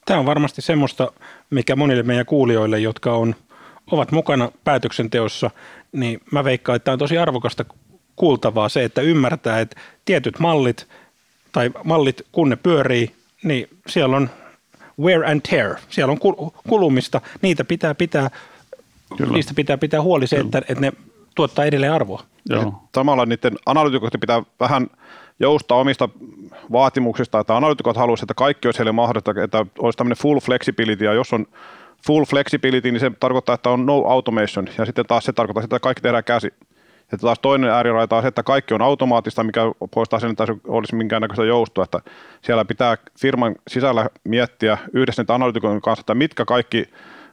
Tämä 0.04 0.20
on 0.20 0.26
varmasti 0.26 0.62
semmoista, 0.62 1.12
mikä 1.50 1.76
monille 1.76 2.02
meidän 2.02 2.26
kuulijoille, 2.26 2.78
jotka 2.78 3.12
on, 3.12 3.34
ovat 3.90 4.12
mukana 4.12 4.50
päätöksenteossa, 4.64 5.50
niin 5.92 6.20
mä 6.32 6.44
veikkaan, 6.44 6.76
että 6.76 6.84
tämä 6.84 6.92
on 6.92 6.98
tosi 6.98 7.18
arvokasta 7.18 7.64
kuultavaa 8.16 8.68
se, 8.68 8.84
että 8.84 9.00
ymmärtää, 9.00 9.60
että 9.60 9.80
tietyt 10.04 10.38
mallit– 10.38 10.88
tai 11.52 11.70
mallit, 11.84 12.22
kun 12.32 12.48
ne 12.48 12.56
pyörii, 12.56 13.10
niin 13.44 13.68
siellä 13.86 14.16
on 14.16 14.30
wear 15.00 15.24
and 15.24 15.40
tear, 15.50 15.76
siellä 15.88 16.12
on 16.12 16.18
kulumista, 16.68 17.20
niitä 17.42 17.64
pitää 17.64 17.94
pitää, 17.94 18.30
Kyllä. 19.16 19.32
niistä 19.32 19.52
pitää 19.54 19.78
pitää 19.78 20.02
huoli 20.02 20.26
se, 20.26 20.36
että, 20.36 20.58
että 20.58 20.80
ne 20.80 20.92
tuottaa 21.34 21.64
edelleen 21.64 21.92
arvoa. 21.92 22.22
Joo. 22.48 22.82
Samalla 22.94 23.26
niiden 23.26 23.52
analytikoiden 23.66 24.20
pitää 24.20 24.42
vähän 24.60 24.86
joustaa 25.40 25.78
omista 25.78 26.08
vaatimuksista, 26.72 27.40
että 27.40 27.56
analytikot 27.56 27.96
haluaisivat, 27.96 28.30
että 28.30 28.38
kaikki 28.38 28.68
olisi 28.68 28.78
heille 28.78 28.92
mahdollista, 28.92 29.34
että 29.44 29.66
olisi 29.78 29.96
tämmöinen 29.96 30.22
full 30.22 30.40
flexibility, 30.40 31.04
ja 31.04 31.12
jos 31.12 31.32
on 31.32 31.46
full 32.06 32.24
flexibility, 32.24 32.92
niin 32.92 33.00
se 33.00 33.10
tarkoittaa, 33.20 33.54
että 33.54 33.70
on 33.70 33.86
no 33.86 34.04
automation, 34.04 34.68
ja 34.78 34.86
sitten 34.86 35.06
taas 35.06 35.24
se 35.24 35.32
tarkoittaa, 35.32 35.64
että 35.64 35.78
kaikki 35.80 36.00
tehdään 36.00 36.24
käsi. 36.24 36.54
Sitten 37.12 37.26
taas 37.26 37.38
toinen 37.38 37.70
ääriraita 37.70 38.16
on 38.16 38.22
se, 38.22 38.28
että 38.28 38.42
kaikki 38.42 38.74
on 38.74 38.82
automaattista, 38.82 39.44
mikä 39.44 39.60
poistaa 39.94 40.20
sen, 40.20 40.30
että 40.30 40.44
olisi 40.68 40.94
minkäännäköistä 40.94 41.44
joustoa. 41.44 41.84
Että 41.84 42.00
siellä 42.42 42.64
pitää 42.64 42.96
firman 43.20 43.54
sisällä 43.68 44.06
miettiä 44.24 44.78
yhdessä 44.92 45.22
niitä 45.22 45.34
analytikon 45.34 45.80
kanssa, 45.80 46.00
että 46.00 46.14
mitkä 46.14 46.44
kaikki 46.44 46.88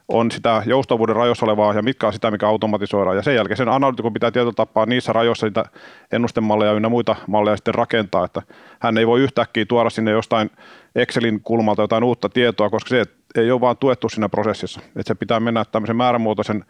on 0.08 0.30
sitä 0.30 0.62
joustavuuden 0.66 1.16
rajoissa 1.16 1.46
olevaa 1.46 1.74
ja 1.74 1.82
mitkä 1.82 2.06
on 2.06 2.12
sitä, 2.12 2.30
mikä 2.30 2.48
automatisoidaan. 2.48 3.16
Ja 3.16 3.22
sen 3.22 3.34
jälkeen 3.34 3.56
sen 3.56 3.68
analytikon 3.68 4.12
pitää 4.12 4.30
tietyllä 4.30 4.52
tapaa 4.52 4.86
niissä 4.86 5.12
rajoissa 5.12 5.46
niitä 5.46 5.64
ennustemalleja 6.12 6.72
ynnä 6.72 6.88
muita 6.88 7.16
malleja 7.26 7.56
sitten 7.56 7.74
rakentaa, 7.74 8.24
että 8.24 8.42
hän 8.80 8.98
ei 8.98 9.06
voi 9.06 9.20
yhtäkkiä 9.20 9.64
tuoda 9.64 9.90
sinne 9.90 10.10
jostain 10.10 10.50
Excelin 10.94 11.40
kulmalta 11.40 11.82
jotain 11.82 12.04
uutta 12.04 12.28
tietoa, 12.28 12.70
koska 12.70 12.88
se 12.88 13.04
ei 13.34 13.50
ole 13.50 13.60
vaan 13.60 13.76
tuettu 13.76 14.08
siinä 14.08 14.28
prosessissa. 14.28 14.80
Että 14.80 15.02
se 15.06 15.14
pitää 15.14 15.40
mennä 15.40 15.64
tämmöisen 15.64 15.96
määrämuotoisen 15.96 16.64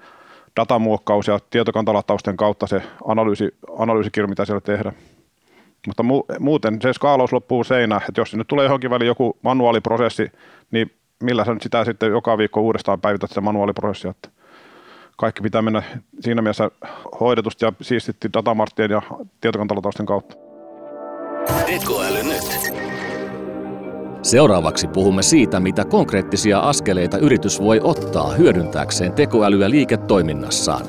datamuokkaus 0.56 1.28
ja 1.28 1.38
tietokantalatausten 1.50 2.36
kautta 2.36 2.66
se 2.66 2.82
analyysi, 3.04 3.54
analyysikirja, 3.78 4.28
mitä 4.28 4.44
siellä 4.44 4.60
tehdään. 4.60 4.94
Mutta 5.86 6.02
mu- 6.02 6.38
muuten 6.38 6.82
se 6.82 6.92
skaalaus 6.92 7.32
loppuu 7.32 7.64
seinään, 7.64 8.02
että 8.08 8.20
jos 8.20 8.34
nyt 8.34 8.48
tulee 8.48 8.64
johonkin 8.64 8.90
väliin 8.90 9.06
joku 9.06 9.38
manuaaliprosessi, 9.42 10.32
niin 10.70 10.92
millä 11.22 11.44
sä 11.44 11.54
nyt 11.54 11.62
sitä 11.62 11.84
sitten 11.84 12.10
joka 12.10 12.38
viikko 12.38 12.60
uudestaan 12.60 13.00
päivität 13.00 13.30
sitä 13.30 13.40
manuaaliprosessia, 13.40 14.10
että 14.10 14.28
kaikki 15.16 15.42
pitää 15.42 15.62
mennä 15.62 15.82
siinä 16.20 16.42
mielessä 16.42 16.70
hoidetusti 17.20 17.64
ja 17.64 17.72
siistitti 17.80 18.32
datamarttien 18.32 18.90
ja 18.90 19.02
tietokantalatausten 19.40 20.06
kautta. 20.06 20.36
Tekoäly 21.66 22.22
nyt. 22.22 22.69
Seuraavaksi 24.30 24.86
puhumme 24.86 25.22
siitä, 25.22 25.60
mitä 25.60 25.84
konkreettisia 25.84 26.58
askeleita 26.58 27.18
yritys 27.18 27.60
voi 27.60 27.80
ottaa 27.82 28.30
hyödyntääkseen 28.30 29.12
tekoälyä 29.12 29.70
liiketoiminnassaan. 29.70 30.86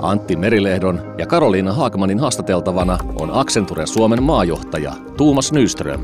Antti 0.00 0.36
Merilehdon 0.36 1.14
ja 1.18 1.26
Karoliina 1.26 1.72
Haakmanin 1.72 2.18
haastateltavana 2.18 2.98
on 3.20 3.30
Accenture 3.32 3.86
Suomen 3.86 4.22
maajohtaja 4.22 4.92
Tuumas 5.16 5.52
Nyström. 5.52 6.00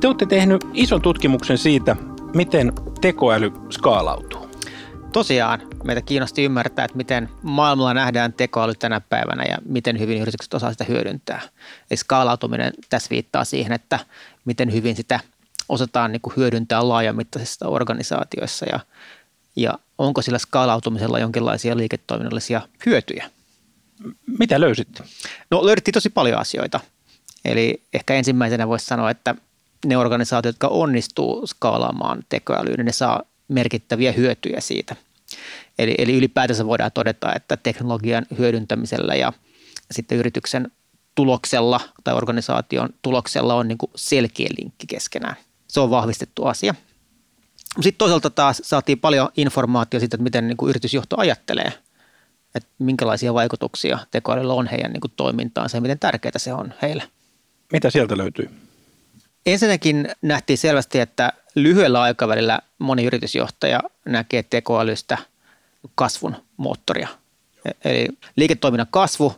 Te 0.00 0.06
olette 0.06 0.26
tehnyt 0.26 0.64
ison 0.74 1.02
tutkimuksen 1.02 1.58
siitä, 1.58 1.96
miten 2.34 2.72
tekoäly 3.00 3.52
skaalautuu. 3.70 4.48
Tosiaan 5.12 5.60
meitä 5.84 6.02
kiinnosti 6.02 6.44
ymmärtää, 6.44 6.84
että 6.84 6.96
miten 6.96 7.28
maailmalla 7.42 7.94
nähdään 7.94 8.32
tekoäly 8.32 8.74
tänä 8.74 9.00
päivänä 9.00 9.44
ja 9.44 9.58
miten 9.64 9.98
hyvin 9.98 10.22
yritykset 10.22 10.54
osaa 10.54 10.72
sitä 10.72 10.84
hyödyntää. 10.84 11.40
Eli 11.90 11.96
skaalautuminen 11.96 12.72
tässä 12.90 13.10
viittaa 13.10 13.44
siihen, 13.44 13.72
että 13.72 13.98
miten 14.44 14.72
hyvin 14.72 14.96
sitä 14.96 15.20
osataan 15.68 16.12
niin 16.12 16.20
kuin 16.20 16.36
hyödyntää 16.36 16.88
laajamittaisissa 16.88 17.68
organisaatioissa 17.68 18.66
ja, 18.66 18.80
ja 19.56 19.78
onko 19.98 20.22
sillä 20.22 20.38
skaalautumisella 20.38 21.18
jonkinlaisia 21.18 21.76
liiketoiminnallisia 21.76 22.60
hyötyjä. 22.86 23.30
Mitä 24.38 24.60
löysitte? 24.60 25.02
No 25.50 25.66
löydettiin 25.66 25.92
tosi 25.92 26.10
paljon 26.10 26.40
asioita. 26.40 26.80
Eli 27.44 27.82
ehkä 27.94 28.14
ensimmäisenä 28.14 28.68
voisi 28.68 28.86
sanoa, 28.86 29.10
että 29.10 29.34
ne 29.86 29.96
organisaatiot, 29.96 30.54
jotka 30.54 30.68
onnistuu 30.68 31.46
skaalaamaan 31.46 32.22
tekoälyyn, 32.28 32.76
niin 32.76 32.86
ne 32.86 32.92
saa 32.92 33.22
merkittäviä 33.48 34.12
hyötyjä 34.12 34.60
siitä. 34.60 34.96
Eli, 35.78 35.94
eli 35.98 36.16
ylipäätänsä 36.16 36.66
voidaan 36.66 36.92
todeta, 36.92 37.34
että 37.34 37.56
teknologian 37.56 38.26
hyödyntämisellä 38.38 39.14
ja 39.14 39.32
sitten 39.90 40.18
yrityksen 40.18 40.70
tuloksella 41.14 41.80
tai 42.04 42.14
organisaation 42.14 42.88
tuloksella 43.02 43.54
on 43.54 43.68
niin 43.68 43.78
kuin 43.78 43.90
selkeä 43.94 44.48
linkki 44.58 44.86
keskenään. 44.86 45.36
Se 45.68 45.80
on 45.80 45.90
vahvistettu 45.90 46.44
asia. 46.44 46.74
Sitten 47.80 47.98
toisaalta 47.98 48.30
taas 48.30 48.62
saatiin 48.64 48.98
paljon 48.98 49.28
informaatiota 49.36 50.00
siitä, 50.00 50.16
että 50.16 50.22
miten 50.22 50.48
niin 50.48 50.56
kuin 50.56 50.70
yritysjohto 50.70 51.16
ajattelee, 51.18 51.72
että 52.54 52.68
minkälaisia 52.78 53.34
vaikutuksia 53.34 53.98
tekoälyllä 54.10 54.54
on 54.54 54.66
heidän 54.66 54.92
niin 54.92 55.00
kuin 55.00 55.12
toimintaansa 55.16 55.76
ja 55.76 55.80
miten 55.80 55.98
tärkeää 55.98 56.32
se 56.38 56.52
on 56.52 56.74
heille. 56.82 57.02
Mitä 57.72 57.90
sieltä 57.90 58.16
löytyy? 58.16 58.50
Ensinnäkin 59.46 60.08
nähtiin 60.22 60.58
selvästi, 60.58 61.00
että 61.00 61.32
lyhyellä 61.54 62.02
aikavälillä 62.02 62.60
moni 62.78 63.04
yritysjohtaja 63.04 63.80
näkee 64.04 64.42
tekoälystä 64.42 65.18
kasvun 65.94 66.36
moottoria. 66.56 67.08
Eli 67.84 68.08
liiketoiminnan 68.36 68.86
kasvu 68.90 69.34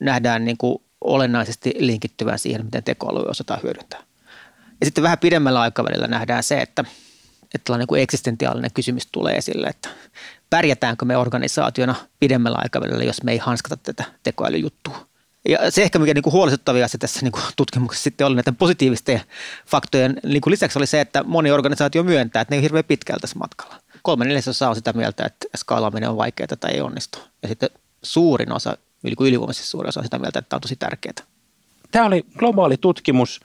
nähdään 0.00 0.44
niin 0.44 0.56
kuin 0.56 0.82
olennaisesti 1.00 1.74
linkittyvän 1.78 2.38
siihen, 2.38 2.64
miten 2.64 2.84
tekoälyä 2.84 3.30
osataan 3.30 3.62
hyödyntää. 3.62 4.02
Ja 4.80 4.86
sitten 4.86 5.04
vähän 5.04 5.18
pidemmällä 5.18 5.60
aikavälillä 5.60 6.06
nähdään 6.06 6.42
se, 6.42 6.60
että, 6.60 6.84
että 7.42 7.64
tällainen 7.64 7.86
niin 7.90 8.02
eksistentiaalinen 8.02 8.70
kysymys 8.74 9.08
tulee 9.12 9.36
esille, 9.36 9.66
että 9.66 9.88
pärjätäänkö 10.50 11.04
me 11.04 11.16
organisaationa 11.16 11.94
pidemmällä 12.20 12.58
aikavälillä, 12.62 13.04
jos 13.04 13.22
me 13.22 13.32
ei 13.32 13.38
hanskata 13.38 13.76
tätä 13.76 14.04
tekoälyjuttua. 14.22 15.06
Ja 15.48 15.70
se 15.70 15.82
ehkä, 15.82 15.98
mikä 15.98 16.14
niin 16.14 16.22
kuin 16.22 16.32
huolestuttavia 16.32 16.84
asia 16.84 16.98
tässä 16.98 17.20
niin 17.22 17.32
kuin 17.32 17.42
tutkimuksessa 17.56 18.04
sitten 18.04 18.26
oli 18.26 18.34
näiden 18.34 18.56
positiivisten 18.56 19.20
faktojen 19.66 20.20
niin 20.24 20.40
kuin 20.40 20.50
lisäksi 20.52 20.78
oli 20.78 20.86
se, 20.86 21.00
että 21.00 21.22
moni 21.22 21.50
organisaatio 21.50 22.02
myöntää, 22.02 22.42
että 22.42 22.54
ne 22.54 22.58
on 22.58 22.62
hirveän 22.62 22.84
pitkältä 22.84 23.20
tässä 23.20 23.38
matkalla. 23.38 23.80
Kolme 24.02 24.24
neljäsosaa 24.24 24.68
on 24.68 24.74
sitä 24.74 24.92
mieltä, 24.92 25.24
että 25.26 25.46
skaalaaminen 25.56 26.10
on 26.10 26.16
vaikeaa 26.16 26.56
tai 26.60 26.70
ei 26.70 26.80
onnistu. 26.80 27.18
Ja 27.42 27.48
sitten 27.48 27.70
suurin 28.02 28.52
osa, 28.52 28.76
yli 29.04 29.14
kuin 29.14 29.28
ylivoimaisesti 29.28 29.68
suuri 29.68 29.88
osa 29.88 30.00
on 30.00 30.06
sitä 30.06 30.18
mieltä, 30.18 30.38
että 30.38 30.48
tämä 30.48 30.56
on 30.56 30.60
tosi 30.60 30.76
tärkeää. 30.76 31.26
Tämä 31.90 32.06
oli 32.06 32.24
globaali 32.38 32.76
tutkimus. 32.76 33.40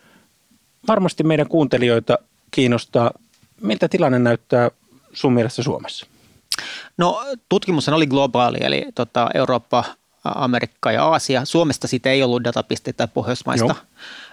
Varmasti 0.87 1.23
meidän 1.23 1.47
kuuntelijoita 1.47 2.17
kiinnostaa, 2.51 3.11
miltä 3.61 3.87
tilanne 3.87 4.19
näyttää 4.19 4.71
sun 5.13 5.33
mielestä 5.33 5.63
Suomessa? 5.63 6.05
No 6.97 7.25
tutkimus 7.49 7.89
oli 7.89 8.07
globaali, 8.07 8.57
eli 8.61 8.85
tota, 8.95 9.29
Eurooppa, 9.33 9.83
Amerikka 10.23 10.91
ja 10.91 11.03
Aasia. 11.03 11.45
Suomesta 11.45 11.87
siitä 11.87 12.09
ei 12.09 12.23
ollut 12.23 12.43
datapisteitä 12.43 12.97
tai 12.97 13.07
Pohjoismaista, 13.13 13.65
Joo. 13.65 13.75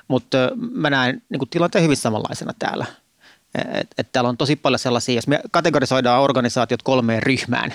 mutta 0.09 0.39
mä 0.57 0.91
näen 0.91 1.23
niin 1.29 1.49
tilanteen 1.51 1.85
hyvin 1.85 1.97
samanlaisena 1.97 2.53
täällä. 2.59 2.87
Et, 3.75 3.89
et 3.99 4.13
täällä 4.13 4.29
on 4.29 4.37
tosi 4.37 4.57
paljon 4.57 4.79
sellaisia, 4.79 5.15
jos 5.15 5.27
me 5.27 5.41
kategorisoidaan 5.51 6.23
organisaatiot 6.23 6.83
kolmeen 6.83 7.23
ryhmään, 7.23 7.75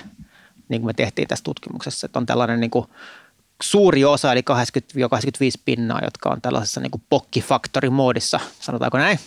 niin 0.68 0.80
kuin 0.80 0.86
me 0.86 0.94
tehtiin 0.94 1.28
tässä 1.28 1.44
tutkimuksessa, 1.44 2.06
että 2.06 2.18
on 2.18 2.26
tällainen 2.26 2.60
niin 2.60 2.70
kuin 2.70 2.86
suuri 3.62 4.04
osa, 4.04 4.32
eli 4.32 4.40
80-85 4.40 5.60
pinnaa, 5.64 6.00
jotka 6.04 6.28
on 6.28 6.40
tällaisessa 6.40 6.80
niin 6.80 7.02
pokkifaktorimoodissa, 7.10 8.40
sanotaanko 8.60 8.98
näin. 8.98 9.18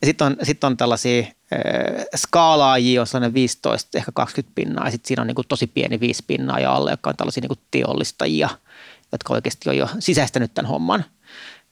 Ja 0.00 0.06
sitten 0.06 0.26
on, 0.26 0.36
sit 0.42 0.64
on 0.64 0.76
tällaisia 0.76 1.26
skaalaajia 2.16 3.00
on 3.00 3.06
sellainen 3.06 3.34
15, 3.34 3.98
ehkä 3.98 4.12
20 4.14 4.54
pinnaa, 4.54 4.84
ja 4.84 4.90
sitten 4.90 5.08
siinä 5.08 5.20
on 5.20 5.26
niin 5.26 5.34
kuin 5.34 5.48
tosi 5.48 5.66
pieni 5.66 6.00
5 6.00 6.24
pinnaa 6.26 6.60
ja 6.60 6.72
alle, 6.72 6.90
jotka 6.90 7.10
on 7.10 7.16
tällaisia 7.16 7.40
niin 7.40 7.48
kuin 7.48 7.60
teollistajia, 7.70 8.48
jotka 9.12 9.34
oikeasti 9.34 9.68
on 9.68 9.76
jo 9.76 9.88
sisäistänyt 9.98 10.54
tämän 10.54 10.68
homman. 10.68 11.04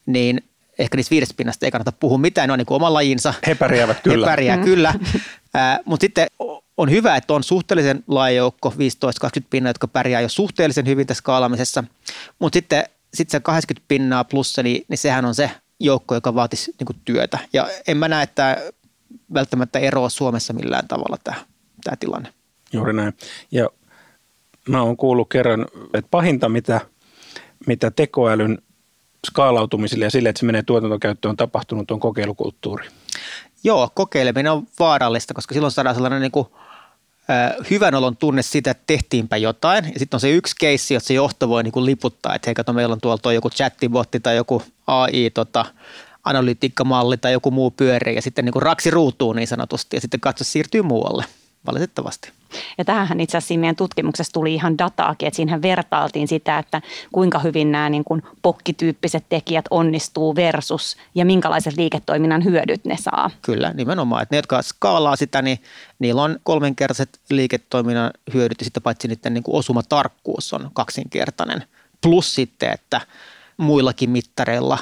Niin 0.06 0.40
ehkä 0.78 0.96
niistä 0.96 1.10
viidestä 1.10 1.34
pinnasta 1.36 1.66
ei 1.66 1.70
kannata 1.70 1.92
puhua 1.92 2.18
mitään, 2.18 2.48
ne 2.48 2.52
on 2.52 2.58
niin 2.58 2.66
kuin 2.66 2.76
oman 2.76 2.94
lajinsa. 2.94 3.34
He 3.46 3.54
pärjäävät 3.54 4.00
kyllä. 4.00 4.26
He 4.26 4.32
pärjää 4.32 4.56
mm. 4.56 4.64
kyllä. 4.64 4.94
Mutta 5.84 6.04
sitten 6.04 6.26
on 6.76 6.90
hyvä, 6.90 7.16
että 7.16 7.34
on 7.34 7.42
suhteellisen 7.42 8.04
laaja 8.08 8.36
joukko, 8.36 8.68
15-20 8.70 8.74
pinnaa, 9.50 9.70
jotka 9.70 9.88
pärjää 9.88 10.20
jo 10.20 10.28
suhteellisen 10.28 10.86
hyvin 10.86 11.06
tässä 11.06 11.18
skaalaamisessa. 11.18 11.84
Mutta 12.38 12.56
sitten 12.56 12.84
sit 13.14 13.30
se 13.30 13.40
80 13.40 13.84
pinnaa 13.88 14.24
plussa, 14.24 14.62
niin, 14.62 14.84
niin 14.88 14.98
sehän 14.98 15.24
on 15.24 15.34
se 15.34 15.50
joukko, 15.80 16.14
joka 16.14 16.34
vaatisi 16.34 16.74
niin 16.78 17.00
työtä. 17.04 17.38
Ja 17.52 17.68
en 17.86 17.96
mä 17.96 18.08
näe, 18.08 18.22
että 18.22 18.72
välttämättä 19.34 19.78
eroa 19.78 20.08
Suomessa 20.08 20.52
millään 20.52 20.88
tavalla 20.88 21.16
tämä, 21.24 21.36
tämä 21.84 21.96
tilanne. 21.96 22.32
Juuri 22.72 22.92
näin. 22.92 23.12
Ja 23.50 23.68
mä 24.68 24.82
oon 24.82 24.96
kuullut 24.96 25.28
kerran, 25.28 25.66
että 25.94 26.08
pahinta 26.10 26.48
mitä, 26.48 26.80
mitä 27.66 27.90
tekoälyn 27.90 28.58
skaalautumiselle 29.26 30.04
ja 30.04 30.10
sille, 30.10 30.28
että 30.28 30.40
se 30.40 30.46
menee 30.46 30.62
tuotantokäyttöön 30.62 31.30
on 31.30 31.36
tapahtunut, 31.36 31.90
on 31.90 32.00
kokeilukulttuuri. 32.00 32.88
Joo, 33.64 33.90
kokeileminen 33.94 34.52
on 34.52 34.66
vaarallista, 34.78 35.34
koska 35.34 35.54
silloin 35.54 35.72
saadaan 35.72 35.96
sellainen 35.96 36.20
niin 36.20 36.32
kuin, 36.32 36.46
äh, 37.30 37.52
hyvän 37.70 37.94
olon 37.94 38.16
tunne 38.16 38.42
siitä, 38.42 38.70
että 38.70 38.82
tehtiinpä 38.86 39.36
jotain. 39.36 39.84
Ja 39.84 39.98
sitten 39.98 40.16
on 40.16 40.20
se 40.20 40.30
yksi 40.30 40.54
keissi, 40.60 40.94
että 40.94 41.06
se 41.06 41.14
johto 41.14 41.48
voi 41.48 41.62
niin 41.62 41.72
kuin 41.72 41.86
liputtaa, 41.86 42.34
että 42.34 42.48
hei 42.48 42.54
kato, 42.54 42.72
meillä 42.72 42.92
on 42.92 43.00
tuolla 43.00 43.32
joku 43.32 43.50
chattibotti 43.50 44.20
tai 44.20 44.36
joku 44.36 44.62
AI 44.86 45.30
tota, 45.30 45.66
analytiikkamalli 46.24 47.16
tai 47.16 47.32
joku 47.32 47.50
muu 47.50 47.70
pyörii. 47.70 48.14
Ja 48.14 48.22
sitten 48.22 48.44
niin 48.44 48.52
kuin 48.52 48.62
raksi 48.62 48.90
ruutuu 48.90 49.32
niin 49.32 49.48
sanotusti. 49.48 49.96
Ja 49.96 50.00
sitten 50.00 50.20
katso 50.20 50.44
siirtyy 50.44 50.82
muualle 50.82 51.24
valitettavasti. 51.66 52.32
Ja 52.78 52.84
tähän 52.84 53.20
itse 53.20 53.38
asiassa 53.38 53.58
meidän 53.58 53.76
tutkimuksessa 53.76 54.32
tuli 54.32 54.54
ihan 54.54 54.78
dataakin, 54.78 55.26
että 55.26 55.36
siinähän 55.36 55.62
vertailtiin 55.62 56.28
sitä, 56.28 56.58
että 56.58 56.82
kuinka 57.12 57.38
hyvin 57.38 57.72
nämä 57.72 57.88
niin 57.88 58.04
kuin 58.04 58.22
pokkityyppiset 58.42 59.24
tekijät 59.28 59.64
onnistuu 59.70 60.36
versus 60.36 60.96
ja 61.14 61.24
minkälaiset 61.24 61.76
liiketoiminnan 61.76 62.44
hyödyt 62.44 62.84
ne 62.84 62.96
saa. 62.96 63.30
Kyllä, 63.42 63.72
nimenomaan. 63.74 64.22
Että 64.22 64.34
ne, 64.34 64.38
jotka 64.38 64.62
skaalaa 64.62 65.16
sitä, 65.16 65.42
niin 65.42 65.58
niillä 65.98 66.22
on 66.22 66.38
kolmenkertaiset 66.42 67.20
liiketoiminnan 67.30 68.10
hyödyt 68.34 68.60
ja 68.60 68.64
sitten 68.64 68.82
paitsi 68.82 69.08
niiden 69.08 69.34
niin 69.34 69.44
kuin 69.44 69.56
osumatarkkuus 69.56 70.52
on 70.52 70.70
kaksinkertainen. 70.72 71.64
Plus 72.00 72.34
sitten, 72.34 72.72
että 72.72 73.00
muillakin 73.56 74.10
mittareilla 74.10 74.78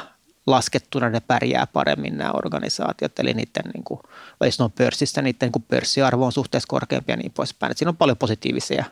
laskettuna 0.51 1.11
ne 1.11 1.21
pärjää 1.21 1.67
paremmin 1.67 2.19
nämä 2.19 2.31
organisaatiot, 2.31 3.19
eli 3.19 3.35
niiden, 3.35 3.71
niin 3.75 3.85
kuin, 3.85 4.01
jos 4.45 4.59
ne 4.59 4.65
on 4.65 4.73
pörssissä, 4.73 5.23
niiden 5.23 5.47
niin 5.47 5.53
kuin 5.53 5.65
pörssiarvo 5.69 6.27
on 6.27 6.33
suhteessa 6.33 6.67
korkeampi 6.67 7.13
ja 7.13 7.17
niin 7.17 7.33
poispäin. 7.33 7.71
Et 7.71 7.79
siinä 7.79 7.91
on 7.91 7.97
paljon 7.97 8.17
positiivisia 8.17 8.85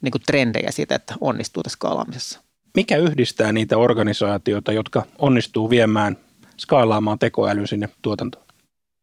niin 0.00 0.12
kuin 0.12 0.22
trendejä 0.26 0.70
siitä, 0.70 0.94
että 0.94 1.14
onnistuu 1.20 1.62
tässä 1.62 1.74
skaalaamisessa. 1.74 2.40
Mikä 2.74 2.96
yhdistää 2.96 3.52
niitä 3.52 3.78
organisaatioita, 3.78 4.72
jotka 4.72 5.06
onnistuu 5.18 5.70
viemään, 5.70 6.16
skaalaamaan 6.58 7.18
tekoäly 7.18 7.66
sinne 7.66 7.88
tuotantoon? 8.02 8.44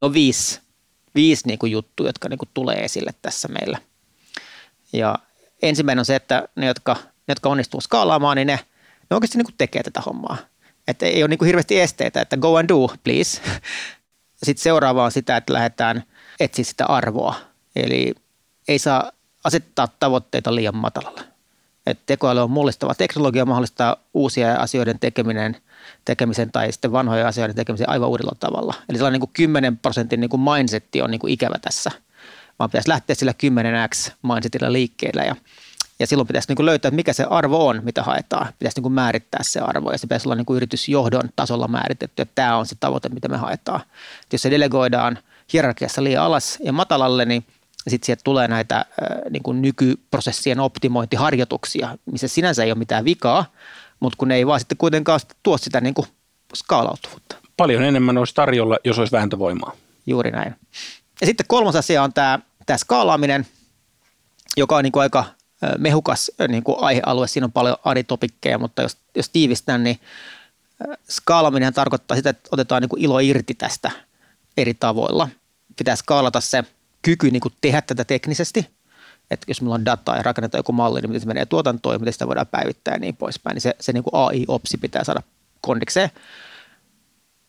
No 0.01 0.13
viisi, 0.13 0.61
viisi 1.15 1.47
niin 1.47 1.59
kuin 1.59 1.71
juttuja, 1.71 2.09
jotka 2.09 2.29
niin 2.29 2.37
kuin 2.37 2.49
tulee 2.53 2.85
esille 2.85 3.11
tässä 3.21 3.47
meillä. 3.47 3.77
Ja 4.93 5.19
ensimmäinen 5.61 5.99
on 5.99 6.05
se, 6.05 6.15
että 6.15 6.49
ne, 6.55 6.65
jotka, 6.65 6.93
ne, 7.03 7.31
jotka 7.31 7.49
onnistuu 7.49 7.81
skaalaamaan, 7.81 8.37
niin 8.37 8.47
ne, 8.47 8.59
ne 9.09 9.15
oikeasti 9.15 9.37
niin 9.37 9.45
kuin 9.45 9.55
tekee 9.57 9.83
tätä 9.83 10.01
hommaa. 10.01 10.37
Että 10.87 11.05
ei 11.05 11.23
ole 11.23 11.27
niin 11.27 11.37
kuin 11.37 11.47
hirveästi 11.47 11.79
esteitä, 11.79 12.21
että 12.21 12.37
go 12.37 12.57
and 12.57 12.69
do, 12.69 12.87
please. 13.03 13.41
Sitten 14.43 14.63
seuraava 14.63 15.03
on 15.03 15.11
sitä, 15.11 15.37
että 15.37 15.53
lähdetään 15.53 16.03
etsiä 16.39 16.65
sitä 16.65 16.85
arvoa. 16.85 17.35
Eli 17.75 18.15
ei 18.67 18.79
saa 18.79 19.11
asettaa 19.43 19.87
tavoitteita 19.87 20.55
liian 20.55 20.75
matalalle. 20.75 21.21
Et 21.85 21.99
tekoäly 22.05 22.39
on 22.39 22.51
mullistava 22.51 22.95
teknologia, 22.95 23.45
mahdollistaa 23.45 23.97
uusia 24.13 24.55
asioiden 24.55 24.99
tekeminen, 24.99 25.57
tekemisen 26.05 26.51
tai 26.51 26.71
sitten 26.71 26.91
vanhoja 26.91 27.27
asioiden 27.27 27.55
tekemisen 27.55 27.89
aivan 27.89 28.09
uudella 28.09 28.35
tavalla. 28.39 28.73
Eli 28.89 28.97
sellainen 28.97 29.19
niin 29.19 29.27
kuin 29.27 29.33
10 29.33 29.77
prosentin 29.77 30.19
niin 30.19 30.29
mindsetti 30.55 31.01
on 31.01 31.11
niin 31.11 31.19
kuin 31.19 31.33
ikävä 31.33 31.55
tässä, 31.61 31.91
vaan 32.59 32.69
pitäisi 32.69 32.89
lähteä 32.89 33.15
sillä 33.15 33.33
10x 33.43 34.11
mindsetillä 34.23 34.73
liikkeelle 34.73 35.25
ja, 35.25 35.35
ja 35.99 36.07
silloin 36.07 36.27
pitäisi 36.27 36.47
niin 36.47 36.55
kuin 36.55 36.65
löytää, 36.65 36.89
että 36.89 36.95
mikä 36.95 37.13
se 37.13 37.23
arvo 37.23 37.67
on, 37.67 37.81
mitä 37.83 38.03
haetaan. 38.03 38.53
Pitäisi 38.59 38.77
niin 38.77 38.83
kuin 38.83 38.93
määrittää 38.93 39.43
se 39.43 39.59
arvo 39.59 39.91
ja 39.91 39.97
se 39.97 40.07
pitäisi 40.07 40.27
olla 40.27 40.35
niin 40.35 40.45
kuin 40.45 40.57
yritysjohdon 40.57 41.29
tasolla 41.35 41.67
määritetty, 41.67 42.21
että 42.21 42.35
tämä 42.35 42.57
on 42.57 42.65
se 42.65 42.75
tavoite, 42.79 43.09
mitä 43.09 43.27
me 43.27 43.37
haetaan. 43.37 43.81
Et 44.23 44.33
jos 44.33 44.41
se 44.41 44.51
delegoidaan 44.51 45.19
hierarkiassa 45.53 46.03
liian 46.03 46.23
alas 46.23 46.57
ja 46.63 46.73
matalalle, 46.73 47.25
niin 47.25 47.45
sitten 47.87 48.05
sieltä 48.05 48.21
tulee 48.23 48.47
näitä 48.47 48.85
niin 49.29 49.43
kuin 49.43 49.61
nykyprosessien 49.61 50.59
optimointiharjoituksia, 50.59 51.97
missä 52.11 52.27
sinänsä 52.27 52.63
ei 52.63 52.71
ole 52.71 52.79
mitään 52.79 53.05
vikaa, 53.05 53.45
mutta 53.99 54.17
kun 54.17 54.27
ne 54.27 54.35
ei 54.35 54.47
vaan 54.47 54.59
sitten 54.59 54.77
kuitenkaan 54.77 55.19
tuo 55.43 55.57
sitä 55.57 55.81
niin 55.81 55.93
kuin 55.93 56.07
skaalautuvuutta. 56.55 57.35
Paljon 57.57 57.83
enemmän 57.83 58.17
olisi 58.17 58.35
tarjolla, 58.35 58.77
jos 58.83 58.99
olisi 58.99 59.11
vääntövoimaa. 59.11 59.71
Juuri 60.05 60.31
näin. 60.31 60.55
Ja 61.21 61.27
sitten 61.27 61.45
kolmas 61.47 61.75
asia 61.75 62.03
on 62.03 62.13
tämä, 62.13 62.39
tämä 62.65 62.77
skaalaaminen, 62.77 63.47
joka 64.57 64.75
on 64.75 64.83
niin 64.83 64.91
kuin 64.91 65.01
aika 65.01 65.25
mehukas 65.77 66.31
niin 66.47 66.63
kuin 66.63 66.77
aihealue. 66.79 67.27
Siinä 67.27 67.45
on 67.45 67.51
paljon 67.51 67.77
aditopikkeja, 67.83 68.57
mutta 68.57 68.81
jos, 68.81 68.97
jos 69.15 69.29
tiivistän, 69.29 69.83
niin 69.83 69.99
skaalaaminen 71.09 71.73
tarkoittaa 71.73 72.17
sitä, 72.17 72.29
että 72.29 72.49
otetaan 72.51 72.81
niin 72.81 72.89
kuin 72.89 73.01
ilo 73.01 73.19
irti 73.19 73.53
tästä 73.53 73.91
eri 74.57 74.73
tavoilla. 74.73 75.29
Pitää 75.77 75.95
skaalata 75.95 76.41
se 76.41 76.63
kyky 77.01 77.31
niin 77.31 77.41
kuin 77.41 77.53
tehdä 77.61 77.81
tätä 77.81 78.03
teknisesti. 78.03 78.75
Että 79.31 79.45
jos 79.47 79.61
meillä 79.61 79.75
on 79.75 79.85
dataa 79.85 80.17
ja 80.17 80.23
rakennetaan 80.23 80.59
joku 80.59 80.71
malli, 80.71 81.01
niin 81.01 81.09
miten 81.09 81.21
se 81.21 81.27
menee 81.27 81.45
tuotantoon 81.45 81.95
ja 81.95 81.99
miten 81.99 82.13
sitä 82.13 82.27
voidaan 82.27 82.47
päivittää 82.47 82.93
ja 82.93 82.99
niin 82.99 83.15
poispäin, 83.15 83.53
niin 83.53 83.61
se, 83.61 83.75
se 83.79 83.91
niin 83.91 84.03
kuin 84.03 84.13
AI-opsi 84.13 84.77
pitää 84.77 85.03
saada 85.03 85.21
kondikseen. 85.61 86.09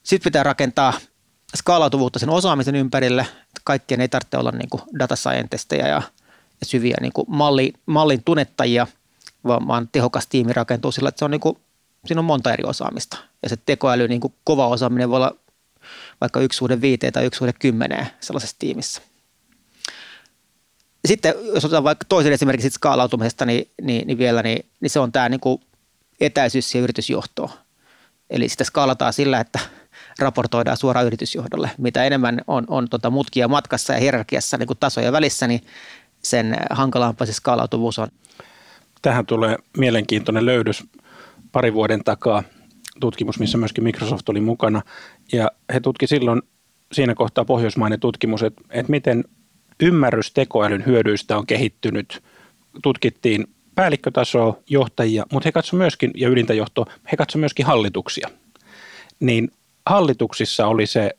Sitten 0.03 0.31
pitää 0.31 0.43
rakentaa 0.43 0.93
skaalautuvuutta 1.57 2.19
sen 2.19 2.31
osaamisen 2.31 2.77
ympärille. 2.77 3.27
Kaikkien 3.65 4.01
ei 4.01 4.09
tarvitse 4.09 4.37
olla 4.37 4.51
niin 4.51 4.71
kuin 4.71 4.83
data 4.99 5.17
scientisteja 5.17 5.89
ja, 5.89 5.95
ja 5.95 6.03
syviä 6.63 6.97
niin 7.01 7.13
kuin 7.13 7.27
malli, 7.29 7.73
mallin 7.87 8.25
tunnettajia, 8.25 8.87
vaan, 9.47 9.67
vaan 9.67 9.89
tehokas 9.93 10.27
tiimi 10.27 10.53
rakentuu 10.53 10.93
sillä, 10.93 11.09
että 11.09 11.19
se 11.19 11.25
on 11.25 11.31
niin 11.31 11.41
kuin, 11.41 11.59
siinä 12.07 12.21
on 12.21 12.25
monta 12.25 12.53
eri 12.53 12.65
osaamista. 12.65 13.19
Ja 13.43 13.49
se 13.49 13.57
tekoäly, 13.57 14.09
niin 14.09 14.21
kuin 14.21 14.35
kova 14.45 14.67
osaaminen 14.67 15.11
voi 15.11 15.17
olla 15.17 15.37
vaikka 16.21 16.41
yksi 16.41 16.57
suhde 16.57 16.81
viiteen 16.81 17.13
tai 17.13 17.25
yksi 17.27 17.39
suhde 17.39 17.53
kymmeneen 17.53 18.07
sellaisessa 18.21 18.57
tiimissä. 18.59 19.03
Sitten 21.07 21.35
jos 21.55 21.65
otetaan 21.65 21.85
vaikka 21.85 22.05
toisen 22.09 22.33
esimerkiksi 22.33 22.71
skaalautumisesta, 22.71 23.47
niin, 23.47 23.71
niin, 23.83 24.07
niin 24.07 24.19
vielä, 24.19 24.43
niin, 24.43 24.67
niin 24.81 24.91
se 24.91 25.01
on 25.01 25.13
tämä 25.13 25.29
niin 25.29 25.41
kuin 25.41 25.61
etäisyys 26.21 26.75
ja 26.75 26.81
yritysjohtoa. 26.81 27.53
Eli 28.31 28.49
sitä 28.49 28.65
skaalataan 28.65 29.13
sillä, 29.13 29.41
että 29.41 29.59
raportoidaan 30.19 30.77
suoraan 30.77 31.07
yritysjohdolle. 31.07 31.71
Mitä 31.79 32.05
enemmän 32.05 32.40
on, 32.47 32.64
on 32.69 32.88
tota 32.88 33.11
mutkia 33.11 33.49
matkassa 33.49 33.92
ja 33.92 34.01
hierarkiassa 34.01 34.57
niin 34.57 34.66
kuin 34.66 34.79
tasoja 34.79 35.12
välissä, 35.12 35.47
niin 35.47 35.61
sen 36.31 36.57
hankalampaa 36.71 37.27
se 37.27 37.33
skaalautuvuus 37.33 37.99
on. 37.99 38.09
Tähän 39.03 39.27
tulee 39.27 39.57
mielenkiintoinen 39.79 40.47
löydös 40.47 40.85
pari 41.53 41.75
vuoden 41.75 42.05
takaa 42.05 42.43
tutkimus, 43.01 43.39
missä 43.39 43.59
myöskin 43.59 43.85
Microsoft 43.85 44.29
oli 44.29 44.41
mukana. 44.41 44.83
Ja 45.33 45.51
he 45.75 45.81
tutki 45.81 46.07
silloin 46.07 46.43
siinä 46.93 47.15
kohtaa 47.15 47.45
pohjoismainen 47.45 48.01
tutkimus, 48.01 48.43
että, 48.43 48.62
että 48.71 48.91
miten 48.91 49.25
ymmärrys 49.81 50.33
tekoälyn 50.33 50.87
hyödyistä 50.87 51.39
on 51.39 51.47
kehittynyt. 51.47 52.23
Tutkittiin 52.83 53.45
päällikkötasoa, 53.75 54.59
johtajia, 54.71 55.27
mutta 55.33 55.47
he 55.47 55.53
katsoivat 55.53 55.79
myöskin, 55.79 56.11
ja 56.15 56.29
ylintä 56.29 56.55
johtoa, 56.55 56.87
he 57.12 57.17
katsoivat 57.17 57.41
myöskin 57.41 57.67
hallituksia. 57.67 58.29
Niin 59.21 59.51
hallituksissa 59.87 60.67
oli 60.67 60.87
se, 60.87 61.11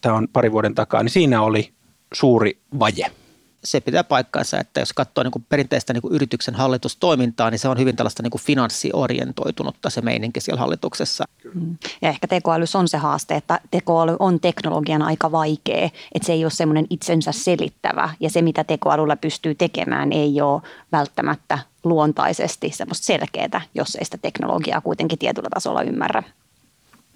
tämä 0.00 0.14
on 0.14 0.28
pari 0.32 0.52
vuoden 0.52 0.74
takaa, 0.74 1.02
niin 1.02 1.10
siinä 1.10 1.42
oli 1.42 1.72
suuri 2.12 2.58
vaje– 2.78 3.06
se 3.64 3.80
pitää 3.80 4.04
paikkaansa, 4.04 4.58
että 4.58 4.80
jos 4.80 4.92
katsoo 4.92 5.24
niin 5.24 5.32
kuin 5.32 5.46
perinteistä 5.48 5.92
niin 5.92 6.02
kuin 6.02 6.14
yrityksen 6.14 6.54
hallitustoimintaa, 6.54 7.50
niin 7.50 7.58
se 7.58 7.68
on 7.68 7.78
hyvin 7.78 7.96
tällaista 7.96 8.22
niin 8.22 8.30
kuin 8.30 8.42
finanssiorientoitunutta 8.42 9.90
se 9.90 10.00
meininki 10.00 10.40
siellä 10.40 10.60
hallituksessa. 10.60 11.24
Mm. 11.54 11.76
Ja 12.02 12.08
ehkä 12.08 12.26
tekoälys 12.26 12.76
on 12.76 12.88
se 12.88 12.96
haaste, 12.96 13.34
että 13.34 13.60
tekoäly 13.70 14.16
on 14.18 14.40
teknologian 14.40 15.02
aika 15.02 15.32
vaikea, 15.32 15.84
että 16.14 16.26
se 16.26 16.32
ei 16.32 16.44
ole 16.44 16.50
semmoinen 16.50 16.86
itsensä 16.90 17.32
selittävä 17.32 18.10
ja 18.20 18.30
se 18.30 18.42
mitä 18.42 18.64
tekoälyllä 18.64 19.16
pystyy 19.16 19.54
tekemään 19.54 20.12
ei 20.12 20.40
ole 20.40 20.62
välttämättä 20.92 21.58
luontaisesti 21.84 22.70
semmoista 22.74 23.04
selkeää, 23.04 23.60
jos 23.74 23.94
ei 23.94 24.04
sitä 24.04 24.18
teknologiaa 24.18 24.80
kuitenkin 24.80 25.18
tietyllä 25.18 25.48
tasolla 25.54 25.82
ymmärrä. 25.82 26.22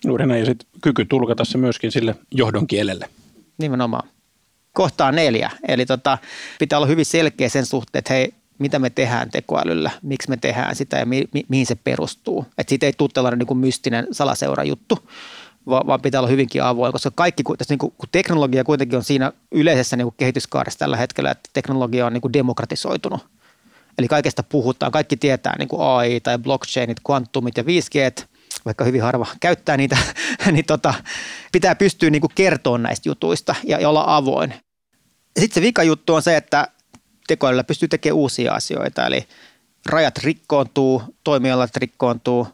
Juuri 0.04 0.26
näin 0.26 0.40
ja 0.40 0.46
sitten 0.46 0.68
kyky 0.82 1.04
tulkata 1.04 1.44
se 1.44 1.58
myöskin 1.58 1.92
sille 1.92 2.14
johdon 2.30 2.66
kielelle. 2.66 3.08
Nimenomaan 3.58 4.08
kohtaa 4.78 5.12
neljä. 5.12 5.50
Eli 5.68 5.86
tota, 5.86 6.18
pitää 6.58 6.78
olla 6.78 6.86
hyvin 6.86 7.06
selkeä 7.06 7.48
sen 7.48 7.66
suhteen, 7.66 7.98
että 7.98 8.14
hei, 8.14 8.34
mitä 8.58 8.78
me 8.78 8.90
tehdään 8.90 9.30
tekoälyllä, 9.30 9.90
miksi 10.02 10.30
me 10.30 10.36
tehdään 10.36 10.76
sitä 10.76 10.96
ja 10.96 11.06
mi- 11.06 11.28
mi- 11.34 11.44
mihin 11.48 11.66
se 11.66 11.74
perustuu. 11.74 12.46
Että 12.58 12.70
siitä 12.70 12.86
ei 12.86 12.92
tule 12.92 13.10
tällainen 13.14 13.38
niin 13.38 13.46
kuin 13.46 13.58
mystinen 13.58 14.06
salaseurajuttu, 14.12 14.98
vaan, 15.66 15.86
vaan 15.86 16.00
pitää 16.00 16.20
olla 16.20 16.30
hyvinkin 16.30 16.62
avoin, 16.62 16.92
koska 16.92 17.10
kaikki, 17.14 17.42
tässä 17.58 17.72
niin 17.72 17.78
kuin, 17.78 17.92
kun 17.98 18.08
teknologia 18.12 18.64
kuitenkin 18.64 18.96
on 18.96 19.04
siinä 19.04 19.32
yleisessä 19.52 19.96
niin 19.96 20.06
kuin 20.06 20.14
kehityskaaressa 20.16 20.78
tällä 20.78 20.96
hetkellä, 20.96 21.30
että 21.30 21.50
teknologia 21.52 22.06
on 22.06 22.12
niin 22.12 22.20
kuin 22.20 22.32
demokratisoitunut. 22.32 23.26
Eli 23.98 24.08
kaikesta 24.08 24.42
puhutaan, 24.42 24.92
kaikki 24.92 25.16
tietää 25.16 25.56
niin 25.58 25.68
kuin 25.68 25.82
AI 25.82 26.20
tai 26.20 26.38
blockchainit, 26.38 27.00
kvantumit 27.06 27.56
ja 27.56 27.62
5G, 27.62 28.24
vaikka 28.64 28.84
hyvin 28.84 29.02
harva 29.02 29.26
käyttää 29.40 29.76
niitä, 29.76 29.96
niin 30.52 30.64
tota, 30.64 30.94
pitää 31.52 31.74
pystyä 31.74 32.10
niin 32.10 32.20
kuin 32.20 32.32
kertoa 32.34 32.78
näistä 32.78 33.08
jutuista 33.08 33.54
ja, 33.64 33.80
ja 33.80 33.88
olla 33.88 34.04
avoin. 34.06 34.54
Sitten 35.38 35.54
se 35.54 35.60
vika 35.60 35.82
juttu 35.82 36.14
on 36.14 36.22
se, 36.22 36.36
että 36.36 36.68
tekoälyllä 37.26 37.64
pystyy 37.64 37.88
tekemään 37.88 38.16
uusia 38.16 38.52
asioita, 38.52 39.06
eli 39.06 39.28
rajat 39.86 40.18
rikkoontuu, 40.18 41.02
toimialat 41.24 41.76
rikkoontuu, 41.76 42.48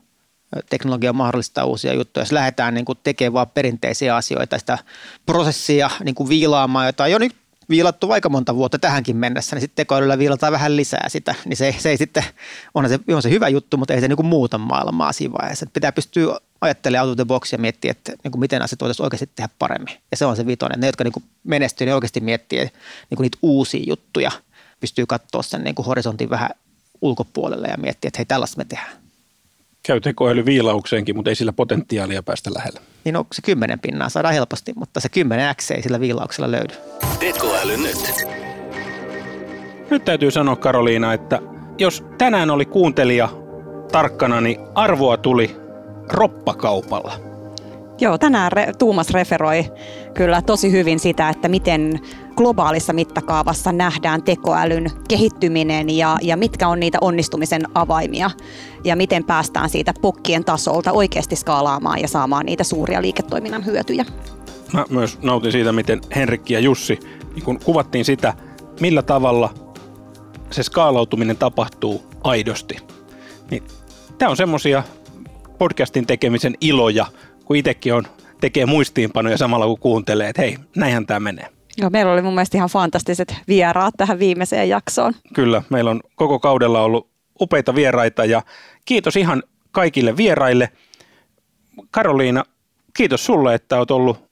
teknologia 0.70 1.12
mahdollistaa 1.12 1.64
uusia 1.64 1.94
juttuja. 1.94 2.22
Jos 2.22 2.32
lähdetään 2.32 2.74
niin 2.74 2.84
kuin 2.84 2.98
tekemään 3.02 3.32
vain 3.32 3.48
perinteisiä 3.48 4.16
asioita, 4.16 4.58
sitä 4.58 4.78
prosessia 5.26 5.90
niin 6.04 6.14
kuin 6.14 6.28
viilaamaan, 6.28 6.86
jota 6.86 7.08
jo 7.08 7.18
nyt 7.18 7.36
viilattu 7.68 8.10
aika 8.10 8.28
monta 8.28 8.56
vuotta 8.56 8.78
tähänkin 8.78 9.16
mennessä, 9.16 9.56
niin 9.56 9.60
sitten 9.60 9.76
tekoälyllä 9.76 10.18
viilataan 10.18 10.52
vähän 10.52 10.76
lisää 10.76 11.08
sitä, 11.08 11.34
niin 11.44 11.56
se, 11.56 11.74
se 11.78 11.90
ei 11.90 11.96
sitten, 11.96 12.24
onhan 12.74 12.90
se, 12.90 13.14
on 13.14 13.22
se 13.22 13.30
hyvä 13.30 13.48
juttu, 13.48 13.76
mutta 13.76 13.94
ei 13.94 14.00
se 14.00 14.08
niin 14.08 14.16
kuin 14.16 14.26
muuta 14.26 14.58
maailmaa 14.58 15.12
siinä 15.12 15.32
vaiheessa. 15.32 15.66
Pitää 15.72 15.92
pystyä 15.92 16.40
ajattelemaan 16.64 17.08
out 17.08 17.12
of 17.12 17.16
the 17.16 17.24
box 17.24 17.52
ja 17.52 17.58
miettiä, 17.58 17.90
että 17.90 18.12
niin 18.24 18.32
kuin 18.32 18.40
miten 18.40 18.62
asiat 18.62 18.80
voitaisiin 18.80 19.04
oikeasti 19.04 19.30
tehdä 19.34 19.48
paremmin. 19.58 19.96
Ja 20.10 20.16
se 20.16 20.24
on 20.24 20.36
se 20.36 20.46
vitonen. 20.46 20.80
Ne, 20.80 20.86
jotka 20.86 21.04
niin 21.04 21.12
kuin 21.12 21.24
menestyy, 21.44 21.86
ne 21.86 21.94
oikeasti 21.94 22.20
miettii 22.20 22.58
niin 22.58 23.16
kuin 23.16 23.22
niitä 23.22 23.38
uusia 23.42 23.84
juttuja, 23.86 24.30
pystyy 24.80 25.06
katsoa 25.06 25.42
sen 25.42 25.64
niin 25.64 25.74
kuin 25.74 25.86
horisontin 25.86 26.30
vähän 26.30 26.50
ulkopuolelle 27.00 27.68
ja 27.68 27.76
miettiä, 27.76 28.08
että 28.08 28.18
hei, 28.18 28.26
tällaista 28.26 28.58
me 28.58 28.64
tehdään. 28.64 28.96
Käy 29.82 30.00
tekoäly 30.00 30.44
viilaukseenkin, 30.44 31.16
mutta 31.16 31.30
ei 31.30 31.34
sillä 31.34 31.52
potentiaalia 31.52 32.22
päästä 32.22 32.50
lähellä. 32.54 32.80
Niin 33.04 33.12
no, 33.12 33.26
se 33.32 33.42
kymmenen 33.42 33.80
pinnaa 33.80 34.08
saadaan 34.08 34.34
helposti, 34.34 34.72
mutta 34.76 35.00
se 35.00 35.08
10 35.08 35.54
X 35.54 35.70
ei 35.70 35.82
sillä 35.82 36.00
viilauksella 36.00 36.50
löydy. 36.50 36.74
Tekoäly 37.18 37.76
nyt. 37.76 37.96
Nyt 39.90 40.04
täytyy 40.04 40.30
sanoa 40.30 40.56
Karoliina, 40.56 41.12
että 41.12 41.40
jos 41.78 42.04
tänään 42.18 42.50
oli 42.50 42.64
kuuntelija 42.64 43.28
tarkkana, 43.92 44.40
niin 44.40 44.60
arvoa 44.74 45.16
tuli 45.16 45.56
roppakaupalla. 46.12 47.12
Joo, 48.00 48.18
tänään 48.18 48.52
re- 48.52 48.72
Tuumas 48.78 49.10
referoi 49.10 49.64
kyllä 50.14 50.42
tosi 50.42 50.72
hyvin 50.72 50.98
sitä, 50.98 51.28
että 51.28 51.48
miten 51.48 52.00
globaalissa 52.36 52.92
mittakaavassa 52.92 53.72
nähdään 53.72 54.22
tekoälyn 54.22 54.90
kehittyminen 55.08 55.90
ja, 55.90 56.18
ja 56.22 56.36
mitkä 56.36 56.68
on 56.68 56.80
niitä 56.80 56.98
onnistumisen 57.00 57.62
avaimia 57.74 58.30
ja 58.84 58.96
miten 58.96 59.24
päästään 59.24 59.70
siitä 59.70 59.94
pokkien 60.00 60.44
tasolta 60.44 60.92
oikeasti 60.92 61.36
skaalaamaan 61.36 62.00
ja 62.00 62.08
saamaan 62.08 62.46
niitä 62.46 62.64
suuria 62.64 63.02
liiketoiminnan 63.02 63.66
hyötyjä. 63.66 64.04
Mä 64.72 64.84
myös 64.90 65.18
nautin 65.22 65.52
siitä, 65.52 65.72
miten 65.72 66.00
Henrikki 66.16 66.54
ja 66.54 66.60
Jussi 66.60 66.98
niin 67.34 67.44
kun 67.44 67.58
kuvattiin 67.64 68.04
sitä, 68.04 68.34
millä 68.80 69.02
tavalla 69.02 69.54
se 70.50 70.62
skaalautuminen 70.62 71.36
tapahtuu 71.36 72.04
aidosti. 72.24 72.76
Niin 73.50 73.62
Tämä 74.18 74.30
on 74.30 74.36
semmoisia 74.36 74.82
podcastin 75.58 76.06
tekemisen 76.06 76.54
iloja, 76.60 77.06
kun 77.44 77.56
itsekin 77.56 77.94
on 77.94 78.04
tekee 78.40 78.66
muistiinpanoja 78.66 79.38
samalla 79.38 79.66
kun 79.66 79.78
kuuntelee, 79.78 80.28
että 80.28 80.42
hei, 80.42 80.56
näinhän 80.76 81.06
tämä 81.06 81.20
menee. 81.20 81.48
Joo, 81.78 81.90
meillä 81.90 82.12
oli 82.12 82.22
mun 82.22 82.34
mielestä 82.34 82.58
ihan 82.58 82.68
fantastiset 82.68 83.36
vieraat 83.48 83.94
tähän 83.96 84.18
viimeiseen 84.18 84.68
jaksoon. 84.68 85.14
Kyllä, 85.34 85.62
meillä 85.70 85.90
on 85.90 86.00
koko 86.14 86.38
kaudella 86.38 86.82
ollut 86.82 87.10
upeita 87.40 87.74
vieraita 87.74 88.24
ja 88.24 88.42
kiitos 88.84 89.16
ihan 89.16 89.42
kaikille 89.70 90.16
vieraille. 90.16 90.68
Karoliina, 91.90 92.44
kiitos 92.96 93.26
sulle, 93.26 93.54
että 93.54 93.78
olet 93.78 93.90
ollut 93.90 94.24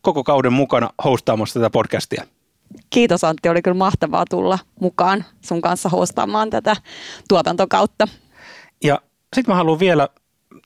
koko 0.00 0.24
kauden 0.24 0.52
mukana 0.52 0.90
hostaamassa 1.04 1.60
tätä 1.60 1.70
podcastia. 1.70 2.24
Kiitos 2.90 3.24
Antti, 3.24 3.48
oli 3.48 3.62
kyllä 3.62 3.76
mahtavaa 3.76 4.24
tulla 4.30 4.58
mukaan 4.80 5.24
sun 5.44 5.60
kanssa 5.60 5.88
hostaamaan 5.88 6.50
tätä 6.50 6.76
tuotantokautta. 7.28 8.08
Ja 8.84 9.00
sitten 9.36 9.52
mä 9.52 9.56
haluan 9.56 9.80
vielä 9.80 10.08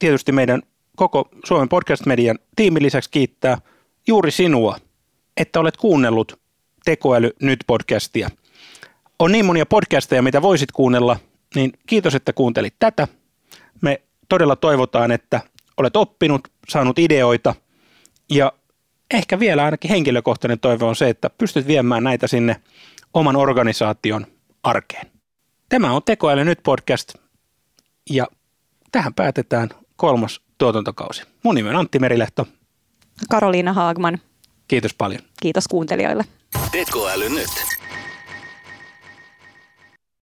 tietysti 0.02 0.32
meidän 0.32 0.62
koko 0.96 1.28
Suomen 1.44 1.68
podcast-median 1.68 2.38
tiimin 2.56 2.82
lisäksi 2.82 3.10
kiittää 3.10 3.58
juuri 4.06 4.30
sinua, 4.30 4.76
että 5.36 5.60
olet 5.60 5.76
kuunnellut 5.76 6.40
Tekoäly 6.84 7.30
nyt 7.42 7.58
podcastia. 7.66 8.30
On 9.18 9.32
niin 9.32 9.44
monia 9.44 9.66
podcasteja, 9.66 10.22
mitä 10.22 10.42
voisit 10.42 10.72
kuunnella, 10.72 11.16
niin 11.54 11.72
kiitos, 11.86 12.14
että 12.14 12.32
kuuntelit 12.32 12.74
tätä. 12.78 13.08
Me 13.80 14.02
todella 14.28 14.56
toivotaan, 14.56 15.12
että 15.12 15.40
olet 15.76 15.96
oppinut, 15.96 16.48
saanut 16.68 16.98
ideoita 16.98 17.54
ja 18.30 18.52
ehkä 19.10 19.40
vielä 19.40 19.64
ainakin 19.64 19.90
henkilökohtainen 19.90 20.60
toive 20.60 20.84
on 20.84 20.96
se, 20.96 21.08
että 21.08 21.30
pystyt 21.30 21.66
viemään 21.66 22.04
näitä 22.04 22.26
sinne 22.26 22.56
oman 23.14 23.36
organisaation 23.36 24.26
arkeen. 24.62 25.06
Tämä 25.68 25.92
on 25.92 26.02
Tekoäly 26.04 26.44
nyt 26.44 26.60
podcast 26.62 27.14
ja 28.10 28.26
tähän 28.92 29.14
päätetään 29.14 29.68
kolmas 30.02 30.40
tuotantokausi. 30.58 31.22
Mun 31.42 31.54
nimi 31.54 31.68
on 31.68 31.76
Antti 31.76 31.98
Merilehto. 31.98 32.46
Karoliina 33.28 33.72
Haagman. 33.72 34.18
Kiitos 34.68 34.94
paljon. 34.94 35.20
Kiitos 35.40 35.68
kuuntelijoille. 35.68 36.24
Tekoäly 36.72 37.28
nyt. 37.28 37.50